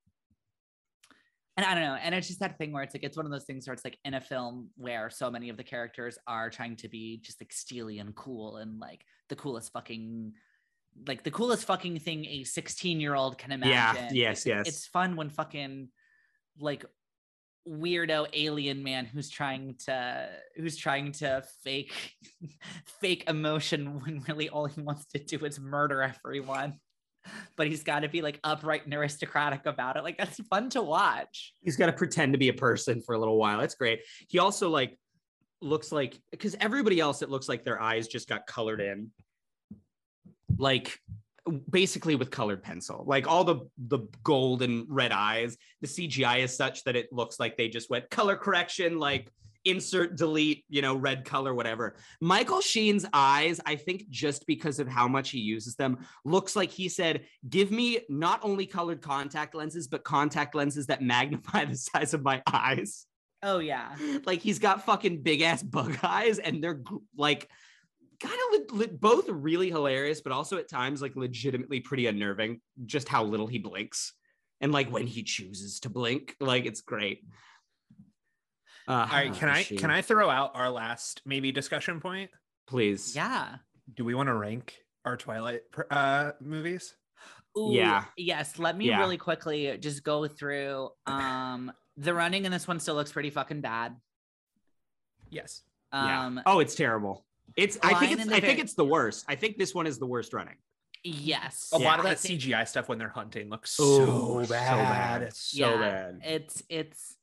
[1.55, 3.31] and I don't know, and it's just that thing where it's like it's one of
[3.31, 6.49] those things where it's like in a film where so many of the characters are
[6.49, 10.33] trying to be just like steely and cool and like the coolest fucking.
[11.07, 14.15] Like the coolest fucking thing a 16 year old can imagine.
[14.15, 14.67] Yeah, yes, It's- yes.
[14.67, 15.89] It's fun when fucking
[16.59, 16.85] like
[17.67, 22.13] weirdo alien man who's trying to who's trying to fake
[23.01, 26.79] fake emotion when really all he wants to do is murder everyone
[27.57, 30.81] but he's got to be like upright and aristocratic about it like that's fun to
[30.81, 33.59] watch He's got to pretend to be a person for a little while.
[33.59, 33.99] It's great.
[34.29, 34.97] He also like
[35.61, 39.11] looks like because everybody else it looks like their eyes just got colored in.
[40.57, 40.97] Like
[41.69, 43.03] basically with colored pencil.
[43.07, 47.39] Like all the the gold and red eyes, the CGI is such that it looks
[47.39, 49.31] like they just went color correction like
[49.65, 54.87] insert delete you know red color whatever michael sheen's eyes i think just because of
[54.87, 59.53] how much he uses them looks like he said give me not only colored contact
[59.53, 63.07] lenses but contact lenses that magnify the size of my eyes
[63.43, 63.95] Oh yeah.
[64.25, 66.81] like he's got fucking big ass bug eyes and they're
[67.15, 67.49] like
[68.19, 72.59] kind of le- le- both really hilarious but also at times like legitimately pretty unnerving
[72.85, 74.13] just how little he blinks
[74.61, 77.23] and like when he chooses to blink like it's great
[78.87, 82.31] uh, All right, can I can I throw out our last maybe discussion point?
[82.67, 83.57] please Yeah.
[83.93, 85.61] Do we want to rank our Twilight
[85.91, 86.95] uh movies?
[87.57, 88.05] Ooh, Yeah.
[88.15, 88.57] Yes.
[88.57, 88.99] Let me Yeah.
[88.99, 90.89] really quickly just go through.
[91.05, 93.95] Um, the running in this one still looks pretty fucking bad.
[95.29, 95.63] Yes.
[95.93, 96.25] yeah.
[96.25, 97.25] Um, oh it's terrible
[97.57, 99.97] it's i think it's the i think it's the worst i think this one is
[99.99, 100.55] the worst running
[101.03, 101.69] yes.
[101.71, 105.21] A lot of that think CGI stuff when they're hunting looks Oh, so so bad.
[105.21, 105.33] bad.
[105.35, 105.77] So Yeah.
[105.77, 106.19] bad.
[106.23, 107.15] It's it's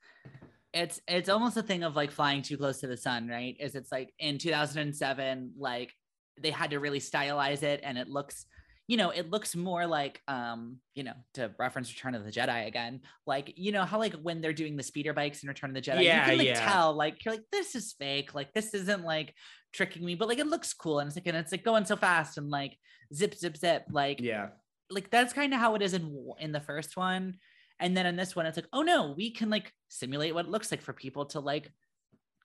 [0.73, 3.57] it's it's almost a thing of like flying too close to the sun, right?
[3.61, 5.93] Is it's like in 2007, like
[6.41, 8.47] they had to really stylize it, and it looks,
[8.87, 12.67] you know, it looks more like, um, you know, to reference Return of the Jedi
[12.67, 15.75] again, like you know how like when they're doing the speeder bikes in Return of
[15.75, 16.71] the Jedi, Yeah, you can like yeah.
[16.71, 19.35] tell, like you're like this is fake, like this isn't like
[19.73, 21.97] tricking me, but like it looks cool, and it's like and it's like going so
[21.97, 22.77] fast and like
[23.15, 24.49] zip zip zip, like yeah.
[24.91, 27.37] like that's kind of how it is in in the first one
[27.81, 30.51] and then in this one it's like oh no we can like simulate what it
[30.51, 31.73] looks like for people to like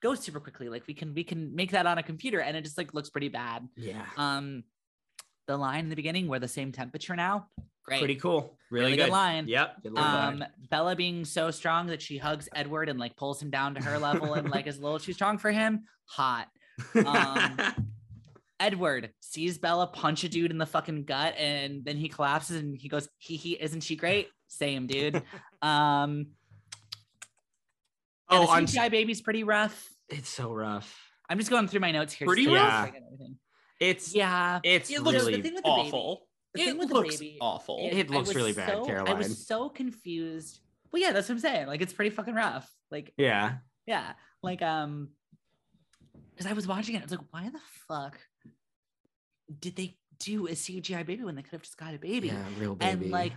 [0.00, 2.64] go super quickly like we can we can make that on a computer and it
[2.64, 3.66] just like looks pretty bad.
[3.76, 4.06] Yeah.
[4.16, 4.64] Um
[5.46, 7.46] the line in the beginning we're the same temperature now
[7.84, 9.48] great pretty cool really, Really good good line.
[9.48, 10.42] yep good line.
[10.42, 13.82] um bella being so strong that she hugs edward and like pulls him down to
[13.82, 16.48] her level and like is a little too strong for him hot
[17.04, 17.58] um,
[18.60, 22.76] Edward sees Bella punch a dude in the fucking gut and then he collapses and
[22.76, 24.28] he goes, he he isn't she great?
[24.48, 25.22] Same dude.
[25.62, 26.26] Um
[28.28, 29.88] oh on the CGI baby's pretty rough.
[30.08, 30.94] it's so rough
[31.28, 32.26] I'm just going through my notes here.
[32.26, 32.86] Pretty rough?
[32.86, 33.36] check and everything.
[33.80, 34.60] It's Yeah.
[34.62, 36.26] it's It looks- really thing with the Awful.
[36.54, 37.78] The it thing with the looks baby awful.
[37.80, 40.60] It I looks really bad, so- I was so confused.
[40.92, 41.66] Well, yeah, that's what I'm saying.
[41.68, 42.68] Like it's pretty fucking rough.
[42.90, 44.12] Like, yeah yeah.
[44.42, 45.10] Like, um,
[46.30, 48.18] because I was watching it, I was like, why the fuck
[49.58, 52.28] did they do a CGI baby when they could have just got a baby?
[52.28, 52.90] yeah real baby.
[53.04, 53.32] and like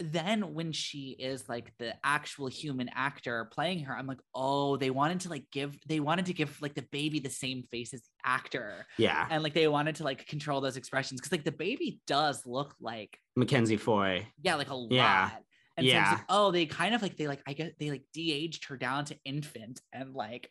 [0.00, 4.90] then when she is like the actual human actor playing her i'm like oh they
[4.90, 8.00] wanted to like give they wanted to give like the baby the same face as
[8.02, 8.86] the actor.
[8.98, 9.26] Yeah.
[9.30, 12.74] And like they wanted to like control those expressions because like the baby does look
[12.80, 14.26] like mackenzie foy.
[14.42, 14.90] Yeah like a lot.
[14.90, 15.30] Yeah.
[15.76, 18.66] and so like, oh they kind of like they like i guess they like de-aged
[18.66, 20.50] her down to infant and like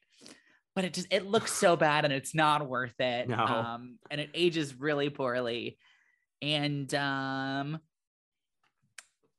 [0.76, 3.38] but it just it looks so bad and it's not worth it No.
[3.38, 5.78] um and it ages really poorly.
[6.42, 7.80] And um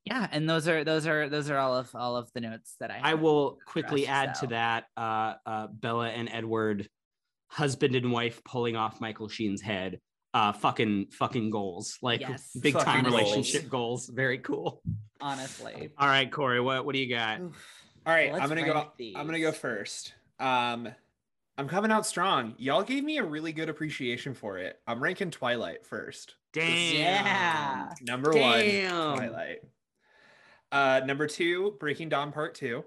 [0.08, 2.90] yeah and those are those are those are all of all of the notes that
[2.90, 4.42] i I will quickly add so.
[4.42, 6.88] to that uh, uh, Bella and Edward,
[7.48, 10.00] husband and wife pulling off Michael Sheen's head.
[10.34, 12.50] Uh, fucking fucking goals, like Yes.
[12.60, 13.14] big time Fucking goals.
[13.22, 14.08] relationship goals.
[14.08, 14.82] Very cool.
[15.20, 17.40] honestly All right, Corey, what what do you got?
[17.40, 17.50] All
[18.06, 18.74] right, Let's I'm gonna go.
[18.74, 20.14] rank I'm gonna go first.
[20.38, 20.88] Um,
[21.56, 22.54] I'm coming out strong.
[22.58, 24.78] Y'all gave me a really good appreciation for it.
[24.86, 26.34] I'm ranking Twilight first.
[26.52, 26.94] Damn.
[26.94, 27.90] Yeah.
[28.02, 29.08] Number Damn.
[29.08, 29.58] one, Twilight.
[30.70, 32.84] Uh, number two, Breaking Dawn Part Two,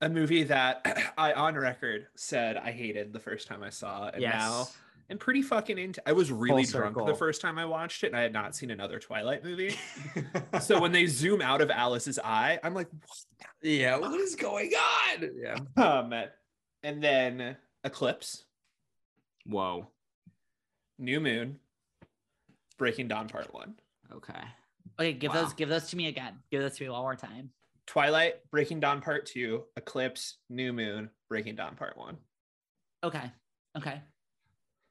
[0.00, 4.14] a movie that I, on record, said I hated the first time I saw it,
[4.14, 4.76] and now Yes.
[5.10, 6.02] I'm pretty fucking into.
[6.08, 7.06] I was really drunk circle.
[7.06, 9.76] the first time I watched it, and I had not seen another Twilight movie.
[10.62, 12.88] so when they zoom out of Alice's eye, I'm like,
[13.62, 15.30] yeah, what is going on?
[15.36, 15.58] Yeah.
[15.76, 16.14] Um,
[16.82, 18.44] and then Eclipse,
[19.46, 19.88] Whoa.
[20.98, 21.58] New Moon,
[22.78, 23.74] Breaking Dawn Part One,
[24.10, 24.40] Okay.
[25.00, 25.42] Okay give Wow.
[25.44, 27.50] those give those to me again give those to me one more time
[27.86, 32.16] Twilight, Breaking Dawn Part Two, Eclipse, New Moon, Breaking Dawn Part One.
[33.04, 33.30] okay
[33.76, 34.00] okay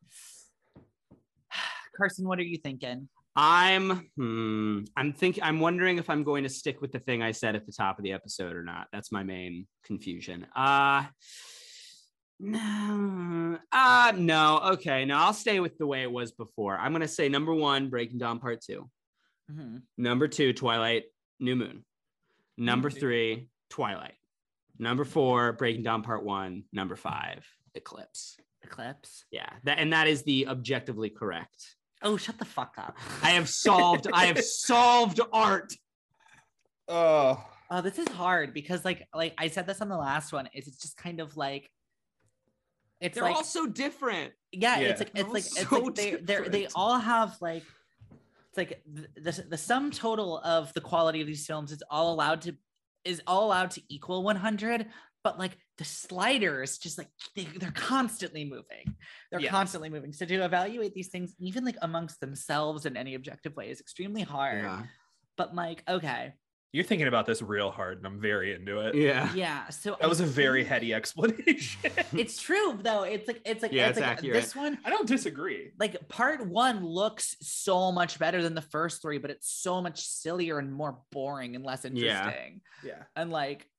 [1.98, 6.50] carson what are you thinking I'm hmm, I'm thinking I'm wondering if I'm going to
[6.50, 8.89] stick with the thing I said at the top of the episode or not.
[8.94, 10.46] That's my main confusion.
[10.56, 11.06] Uh
[12.39, 13.58] no.
[13.72, 14.60] Uh no.
[14.74, 15.06] Okay.
[15.06, 16.78] No, I'll stay with the way it was before.
[16.78, 18.88] I'm gonna say number one, Breaking Dawn Part Two.
[19.54, 19.84] Mhm.
[19.97, 21.06] Number two, Twilight,
[21.39, 21.86] New Moon.
[22.58, 22.99] Number Mhm.
[22.99, 24.16] three, Twilight.
[24.80, 26.64] Number four, Breaking Dawn Part One.
[26.72, 27.45] Number five,
[27.76, 28.38] Eclipse.
[28.64, 31.76] eclipse Yeah, that and that is the objectively correct.
[32.01, 34.08] oh shut the fuck up I have solved.
[34.12, 35.74] I have solved art.
[36.88, 40.47] Oh, Oh, this is hard because like like I said this on the last one.
[40.54, 41.72] Is it's just kind of like
[42.99, 44.34] it's They're like all so different.
[44.51, 44.88] yeah, Yeah.
[44.89, 47.64] it's like They're it's all like it's so like they they they all have like
[48.56, 52.14] it's like the, the the sum total of the quality of these films is all
[52.14, 52.56] allowed to
[53.04, 54.86] is all allowed to equal 100
[55.24, 58.95] but like the sliders just like they, they're constantly moving
[59.32, 59.49] they're Yes.
[59.49, 63.70] constantly moving so to evaluate these things even like amongst themselves in any objective way
[63.72, 64.84] is extremely hard Yeah.
[65.36, 66.34] but like okay
[66.74, 68.96] You're thinking about this real hard, and I'm very into it.
[68.96, 69.32] Yeah.
[69.36, 71.80] yeah so That was a very heady explanation.
[72.14, 74.34] it's true though it's like it's like Yeah, it's it's like accurate.
[74.42, 75.72] this one I don't disagree.
[75.80, 80.02] like part one looks so much better than the first three but it's so much
[80.02, 81.90] sillier and more boring and less Yeah.
[81.92, 83.04] interesting Yeah.
[83.16, 83.70] and like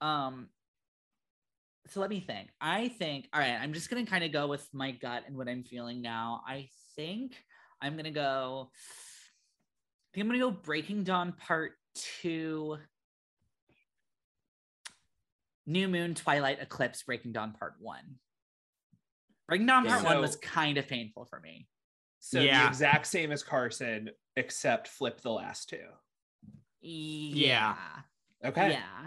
[0.00, 0.48] um
[1.88, 4.66] so let me think i think all right i'm just gonna kind of go with
[4.72, 7.34] my gut and what i'm feeling now i think
[7.82, 11.72] i'm gonna go i think i'm gonna go breaking dawn part
[12.22, 12.78] two
[15.66, 18.16] new moon twilight eclipse breaking dawn part one
[19.48, 21.68] breaking dawn part one was kind of painful for me
[22.18, 22.62] So Yeah.
[22.64, 25.88] the exact same as Carson, except flip the last two.
[26.82, 27.76] yeah
[28.44, 28.70] Okay.
[28.70, 29.06] yeah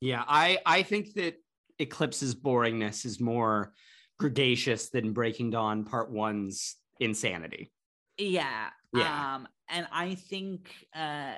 [0.00, 1.34] Yeah, I I think that
[1.78, 3.72] Eclipse's boringness is more
[4.18, 7.72] gradacious than Breaking Dawn Part One's insanity.
[8.18, 8.70] Yeah.
[8.92, 9.34] Yeah.
[9.34, 11.34] Um, and I think uh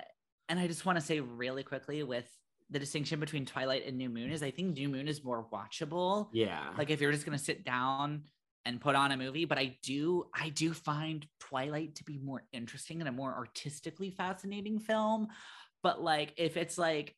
[0.48, 2.28] and I just want to say really quickly with
[2.70, 6.28] the distinction between Twilight and New Moon is I think New Moon is more watchable.
[6.32, 8.24] Yeah, Like if you're just gonna sit down
[8.64, 12.42] and put on a movie, but I do I do find Twilight to be more
[12.52, 15.28] interesting and a more artistically fascinating film.
[15.82, 17.14] But like if it's like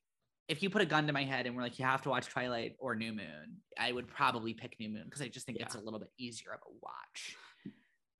[0.49, 2.27] if you put a gun to my head and we're like you have to watch
[2.27, 5.75] Twilight or New Moon, I would probably pick New Moon because I just think it's
[5.75, 7.37] a little bit easier of a watch.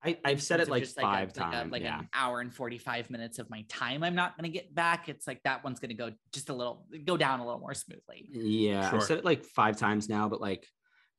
[0.03, 1.53] I, I've said it instead of like five a, times.
[1.55, 4.49] Like, a, like yeah, an hour and 45 minutes of my time I'm not going
[4.49, 5.09] to get back.
[5.09, 7.73] It's like that one's going to go just a little, go down a little more
[7.73, 8.29] smoothly.
[8.31, 8.89] yeah.
[8.89, 8.99] Sure.
[8.99, 10.67] I've said it like five times now, but like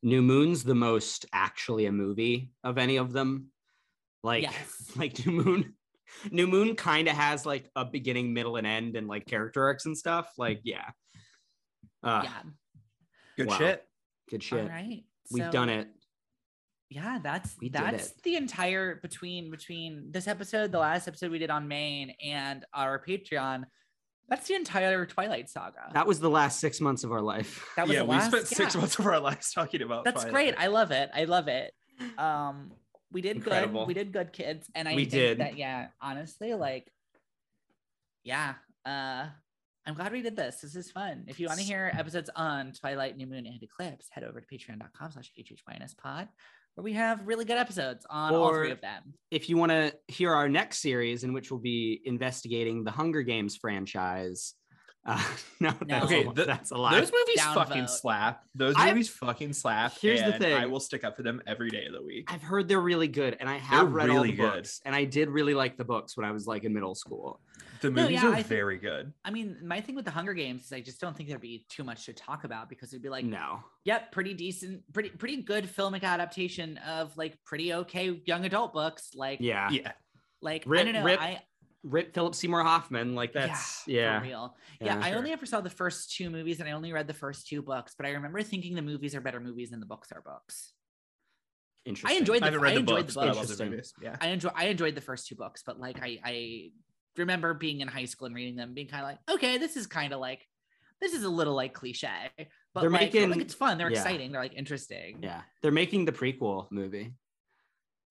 [0.03, 3.47] New Moon's the most actually a movie of any of them.
[4.23, 4.93] Like, Yes.
[4.97, 5.75] like New Moon.
[6.31, 9.87] New Moon kind of has like a beginning, middle, and end, and like character arcs
[9.87, 10.33] and stuff.
[10.39, 10.89] Like, yeah,
[12.03, 12.43] uh, yeah.
[13.37, 13.59] Good Wow.
[13.59, 13.85] shit.
[14.31, 14.63] good shit.
[14.63, 15.05] All right.
[15.31, 15.89] We've So, done it.
[16.91, 17.19] Yeah.
[17.23, 21.69] That's, We that's the entire between, between this episode, the last episode we did on
[21.69, 23.65] main and our Patreon.
[24.29, 25.91] That's the entire Twilight saga.
[25.95, 27.67] That was the last six months of our life.
[27.77, 28.81] That was yeah, the we last, spent six yeah.
[28.81, 30.05] months of our lives talking about.
[30.05, 30.33] That's Twilight.
[30.33, 30.55] great.
[30.59, 31.11] I love it.
[31.15, 31.73] I love it.
[32.19, 32.73] Um,
[33.11, 33.83] we did Incredible.
[33.83, 33.89] good.
[33.89, 34.69] We did good, kids.
[34.75, 35.39] And I We think did.
[35.39, 36.93] that yeah, honestly, like,
[38.23, 38.55] yeah.
[38.85, 39.27] Uh,
[39.87, 40.61] I'm glad we did this.
[40.61, 41.25] This is fun.
[41.29, 44.47] If you want to hear episodes on Twilight, New Moon, and Eclipse, head over to
[44.47, 45.33] patreon.com slash
[45.97, 46.29] pod,
[46.79, 49.03] where we have really good episodes on all three of them.
[49.33, 53.23] if you want to hear our next series, in which we'll be investigating the Hunger
[53.23, 54.55] Games franchise,
[55.05, 55.21] uh,
[55.61, 56.93] no, that's, Okay, a, the- that's a lot.
[56.93, 57.55] Those movies Downvote.
[57.55, 58.45] fucking slap.
[58.55, 59.95] Those I've- movies fucking slap.
[60.01, 60.55] Here's the thing.
[60.57, 62.33] I will stick up for them every day of the week.
[62.33, 64.39] I've heard they're really good, and I have read all the good.
[64.53, 67.41] books, and I did really like the books when I was like in middle school.
[67.81, 69.13] The No, movies yeah, are I think- very good.
[69.25, 71.67] I mean, my thing with the Hunger Games is I just don't think there'd be
[71.69, 75.43] too much to talk about because it'd be like, no, yep, pretty decent, pretty pretty
[75.43, 79.11] good filmic adaptation of like pretty okay young adult books.
[79.15, 79.93] Like, yeah, Yeah.
[80.43, 81.43] like I Rip- don't know, rip I
[81.85, 84.57] Rip Philip Seymour Hoffman, like that's yeah, for real.
[84.81, 85.19] Yeah, Yeah, I sure.
[85.19, 87.95] only ever saw the first two movies and I only read the first two books,
[87.97, 90.73] but I remember thinking the movies are better movies than the books are books.
[91.87, 92.17] interesting.
[92.17, 93.49] I enjoyed I the, haven't read I the enjoyed books, the but I books.
[93.49, 94.05] love the Interesting.
[94.05, 94.17] Yeah.
[94.21, 96.71] I enjoy I enjoyed the first two books, but like I I
[97.19, 99.87] remember being in high school and reading them, being kind of like, okay, this is
[99.87, 100.47] kind of like
[101.01, 102.09] this is a little like cliche,
[102.75, 103.79] but They're like, but, like it's fun.
[103.79, 103.99] They're yeah.
[103.99, 104.33] exciting.
[104.33, 105.19] They're like interesting.
[105.23, 107.15] Yeah, they're making the prequel movie.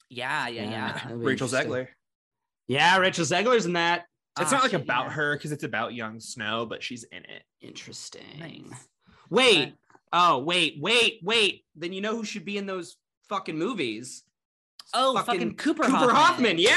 [0.10, 0.93] yeah, yeah, yeah.
[0.93, 1.47] that'll Rachel.
[1.47, 1.88] Zegler.
[2.68, 4.05] Yeah, Rachel Zegler's in that.
[4.39, 5.14] It's Ah, not like shit, about yeah.
[5.14, 7.43] her because it's about young Snow, but she's in it.
[7.62, 8.39] Interesting.
[8.39, 8.88] Nice.
[9.30, 9.74] Wait.
[10.14, 11.66] Oh, wait, wait, wait.
[11.76, 12.95] Then you know who should be in those
[13.30, 14.24] fucking movies?
[14.94, 16.58] Oh, fucking, Cooper, Cooper Hoffman.
[16.58, 16.76] Yeah.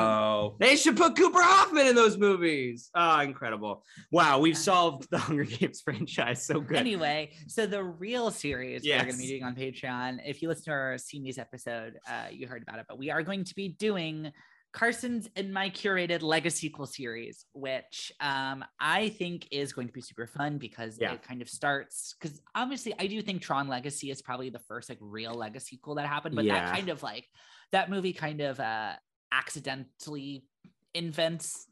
[0.00, 2.90] Oh, They should put Cooper Hoffman in those movies.
[2.94, 3.84] Oh, incredible.
[4.10, 6.76] Wow, we've solved the Hunger Games franchise so good.
[6.76, 10.18] Anyway, so the real series we're going to be doing on Patreon.
[10.26, 13.22] If you listen to our Seniors episode, uh, you heard about it, but we are
[13.22, 14.32] going to be doing
[14.72, 20.00] Carson's in my curated Legacy sequel series, which um, I think is going to be
[20.00, 21.12] super fun because Yeah.
[21.12, 22.14] it kind of starts.
[22.18, 25.96] Because obviously, I do think Tron Legacy is probably the first like real Legacy sequel
[25.96, 26.54] that happened, but Yeah.
[26.64, 27.26] that kind of like
[27.72, 28.94] that movie kind of uh,
[29.30, 30.46] accidentally
[30.94, 31.66] invents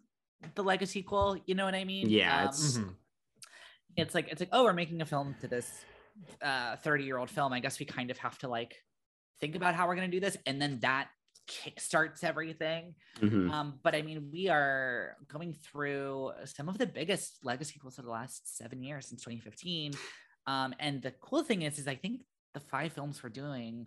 [0.55, 1.39] the Legacy sequel.
[1.47, 2.09] You know what I mean?
[2.11, 2.97] Yeah, Um, it's- Mhm.
[3.97, 5.85] it's like it's like oh we're making a film to this
[6.43, 8.77] uh 30 year old film i guess we kind of have to like
[9.41, 11.09] think about how we're going to do this and then that
[11.51, 13.51] kickstarts everything Mhm.
[13.51, 18.05] um but i mean we are going through some of the biggest legacy sequels of
[18.05, 19.93] the last seven years since 2015
[20.47, 22.23] um and the cool thing is is i think
[22.55, 23.87] the five films we're doing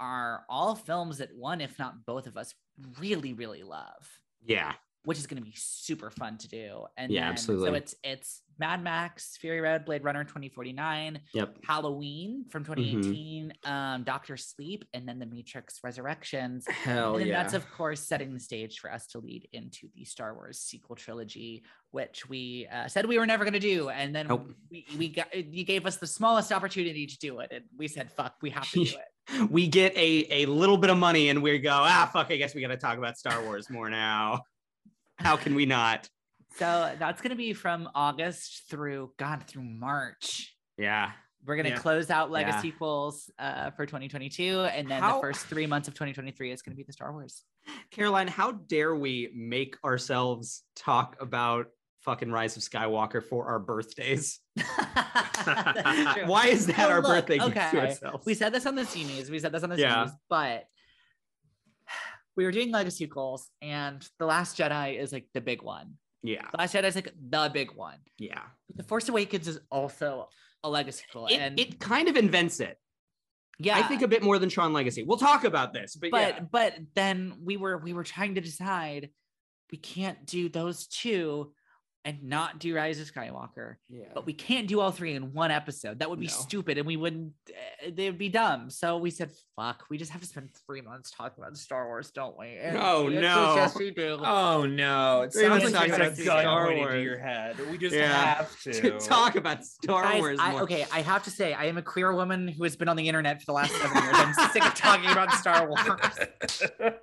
[0.00, 2.54] are all films that one if not both of us
[2.98, 4.04] really really love
[4.44, 4.74] Yeah.
[5.04, 6.86] which is going to be super fun to do.
[6.96, 7.68] And Yeah, then, absolutely.
[7.70, 11.56] So it's it's Mad Max, Fury Road, Blade Runner 2049, Yep.
[11.66, 13.00] Halloween from Mm-hmm.
[13.02, 16.64] 2018, um, Doctor Sleep, and then The Matrix Resurrections.
[16.68, 17.42] Hell and then yeah.
[17.42, 20.94] that's of course setting the stage for us to lead into the Star Wars sequel
[20.94, 24.52] trilogy, which we uh, said we were never going to do, and then Nope.
[24.70, 28.12] we, we got you gave us the smallest opportunity to do it, and we said,
[28.12, 28.90] "Fuck, we have to do
[29.40, 32.36] it." we get a a little bit of money and we go ah fuck i
[32.36, 34.40] guess we got to talk about star wars more now
[35.16, 36.08] how can we not
[36.58, 40.54] So that's going to be from August through God through March.
[40.78, 41.12] yeah
[41.44, 41.78] We're going to Yeah.
[41.78, 42.60] close out Lego Yeah.
[42.60, 46.72] sequels uh, for 2022, and then How- the first three months of 2023 is going
[46.72, 47.42] to be the Star Wars.
[47.90, 51.66] caroline how dare we make ourselves talk about
[52.00, 54.40] fucking rise of skywalker for our birthdays
[56.26, 57.78] why is that Well, our look, birthday gift to okay.
[57.78, 59.30] ourselves We said this on the Zines.
[59.30, 60.06] We said this on the Yeah.
[60.06, 60.64] Zines, but
[62.36, 65.94] we were doing Lego sequels, and The Last Jedi is like the big one.
[66.22, 66.46] Yeah.
[66.56, 67.98] Last Jedi is like the big one.
[68.18, 68.42] yeah.
[68.74, 70.28] The Force Awakens is also
[70.64, 72.78] a legacy it, and it kind of invents it.
[73.58, 75.02] Yeah, i think a bit more than tron legacy.
[75.02, 76.40] We'll talk about this but, but yeah.
[76.50, 79.10] but then we were we were trying to decide
[79.70, 81.52] we can't do those two
[82.04, 85.52] and not do Rise of Skywalker, yeah but we can't do all three in one
[85.52, 86.00] episode.
[86.00, 86.32] That would be No.
[86.32, 87.32] stupid, and we wouldn't.
[87.48, 88.70] Uh, they'd be dumb.
[88.70, 92.10] So we said, "Fuck, we just have to spend three months talking about Star Wars,
[92.10, 93.54] don't we?" And Oh, yes, no.
[93.54, 94.18] yes, we do.
[94.20, 95.22] Oh no!
[95.22, 96.94] It sounds like you got a gun Star Wars.
[96.94, 97.56] to your head.
[97.70, 98.34] We just Yeah.
[98.34, 101.66] have to to talk about star Guys, wars I, okay, I have to say, I
[101.66, 104.16] am a queer woman who has been on the internet for the last seven years.
[104.18, 105.78] I'm sick of talking about Star Wars.
[106.78, 106.98] Fair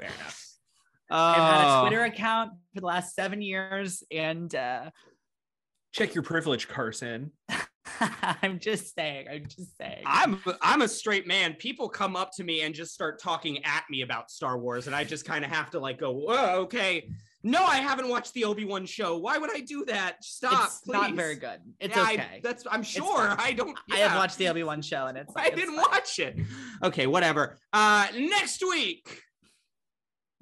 [0.00, 0.40] enough.
[1.18, 1.80] I've had a Oh.
[1.82, 4.90] Twitter account for the last seven years, and uh,
[5.92, 7.30] Check your privilege, Carson.
[8.00, 9.28] I'm just saying.
[9.30, 10.02] I'm just saying.
[10.06, 11.54] I'm I'm a straight man.
[11.54, 14.96] People come up to me and just start talking at me about Star Wars, and
[14.96, 17.08] I just kind of have to like go, Whoa, okay.
[17.46, 19.18] No, I haven't watched the Obi Wan show.
[19.18, 20.24] Why would I do that?
[20.24, 20.94] Stop, it's please.
[20.94, 21.60] not very good.
[21.78, 22.40] It's Yeah, I- okay.
[22.42, 23.36] that's I'm sure.
[23.38, 23.78] I don't.
[23.92, 25.32] I have watched the Obi Wan show, and it's.
[25.36, 25.84] I it's didn't fine.
[25.90, 26.38] watch it.
[26.82, 27.58] Okay, whatever.
[27.72, 29.20] Uh, next week.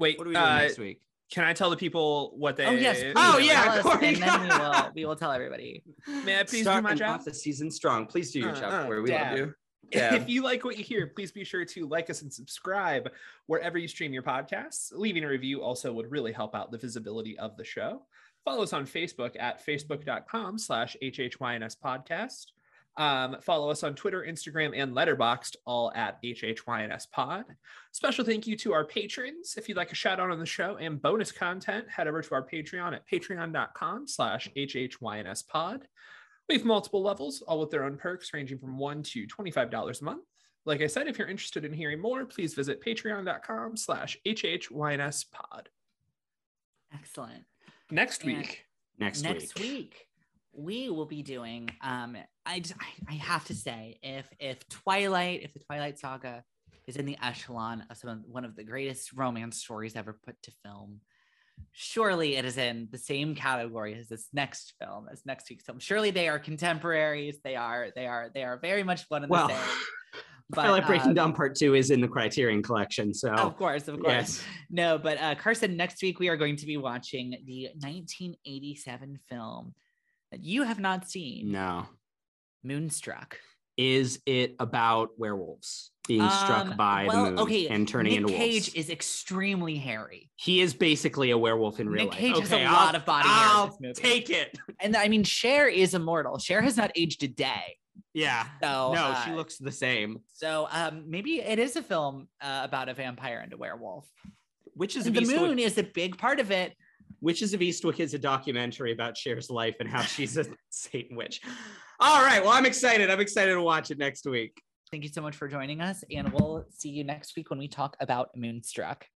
[0.02, 1.00] Wait, What are we doing uh, next week?
[1.30, 2.66] can I tell the people what they?
[2.66, 3.00] Oh yes.
[3.00, 5.82] Please, Oh, yeah, tell us, and then we will we will tell everybody.
[6.24, 7.20] May I please do Start my and job?
[7.20, 8.04] off the season strong.
[8.06, 9.00] Please do your Uh, job, uh, Corey.
[9.02, 9.30] We dab.
[9.30, 9.54] love you.
[9.92, 10.14] Yeah.
[10.14, 13.10] If you like what you hear, please be sure to like us and subscribe
[13.46, 14.90] wherever you stream your podcasts.
[14.94, 18.06] Leaving a review also would really help out the visibility of the show.
[18.42, 22.46] Follow us on Facebook at facebook.com slash HHYNS podcast.
[22.98, 27.44] Um, follow us on Twitter, Instagram, and Letterboxd, all at HHYNS pod.
[27.92, 29.54] Special thank you to our patrons.
[29.56, 32.34] If you'd like a shout out on the show and bonus content, head over to
[32.34, 35.88] our Patreon at patreon.com slash HHYNS pod.
[36.48, 40.04] We have multiple levels, all with their own perks, ranging from one to $25 a
[40.04, 40.24] month.
[40.66, 45.70] Like I said, if you're interested in hearing more, please visit patreon.com slash HHYNS pod.
[46.92, 47.44] Excellent.
[47.90, 48.66] Next And- week,
[48.98, 49.32] Next, week.
[49.32, 49.64] Next week.
[49.64, 50.06] week.
[50.54, 51.70] We will be doing.
[51.82, 56.44] Um, I just I, I have to say, if if Twilight, if the Twilight Saga
[56.86, 60.40] is in the echelon of some of, one of the greatest romance stories ever put
[60.42, 61.00] to film,
[61.72, 65.78] surely it is in the same category as this next film, as next week's film.
[65.78, 67.38] Surely they are contemporaries.
[67.42, 69.62] They are they are they are very much one and Well, the same.
[70.50, 73.88] But, Twilight Breaking uh, Dawn Part Two is in the Criterion Collection, so Of course,
[73.88, 74.12] of course.
[74.12, 74.44] yes.
[74.68, 79.72] No, but uh, Carson, next week we are going to be watching the 1987 film
[80.32, 81.86] that you have not seen, No.
[82.64, 83.38] Moonstruck.
[83.76, 88.20] Is it about werewolves being struck Um, by well, the moon okay, and turning Nick
[88.22, 88.74] into Cage wolves?
[88.74, 92.20] is extremely hairy, he is basically a werewolf in real Nick life.
[92.20, 93.94] Cage has a Okay, lot I'll- of body hair I'll this movie.
[93.94, 94.58] take it.
[94.80, 96.38] and I mean Cher is immortal.
[96.38, 97.76] Cher has not aged a day,
[98.14, 98.44] Yeah.
[98.62, 100.20] so no, uh, she looks the same.
[100.32, 104.06] So um, maybe it is a film uh, about a vampire and a werewolf.
[104.74, 106.74] Witches And of the moon is a big part of it.
[107.22, 111.40] Witches of Eastwick is a documentary about Cher's life and how she's a Satan witch.
[112.00, 112.42] All right.
[112.42, 113.10] Well, I'm excited.
[113.10, 114.60] I'm excited to watch it next week.
[114.90, 117.68] Thank you so much for joining us, and we'll see you next week when we
[117.68, 119.06] talk about Moonstruck.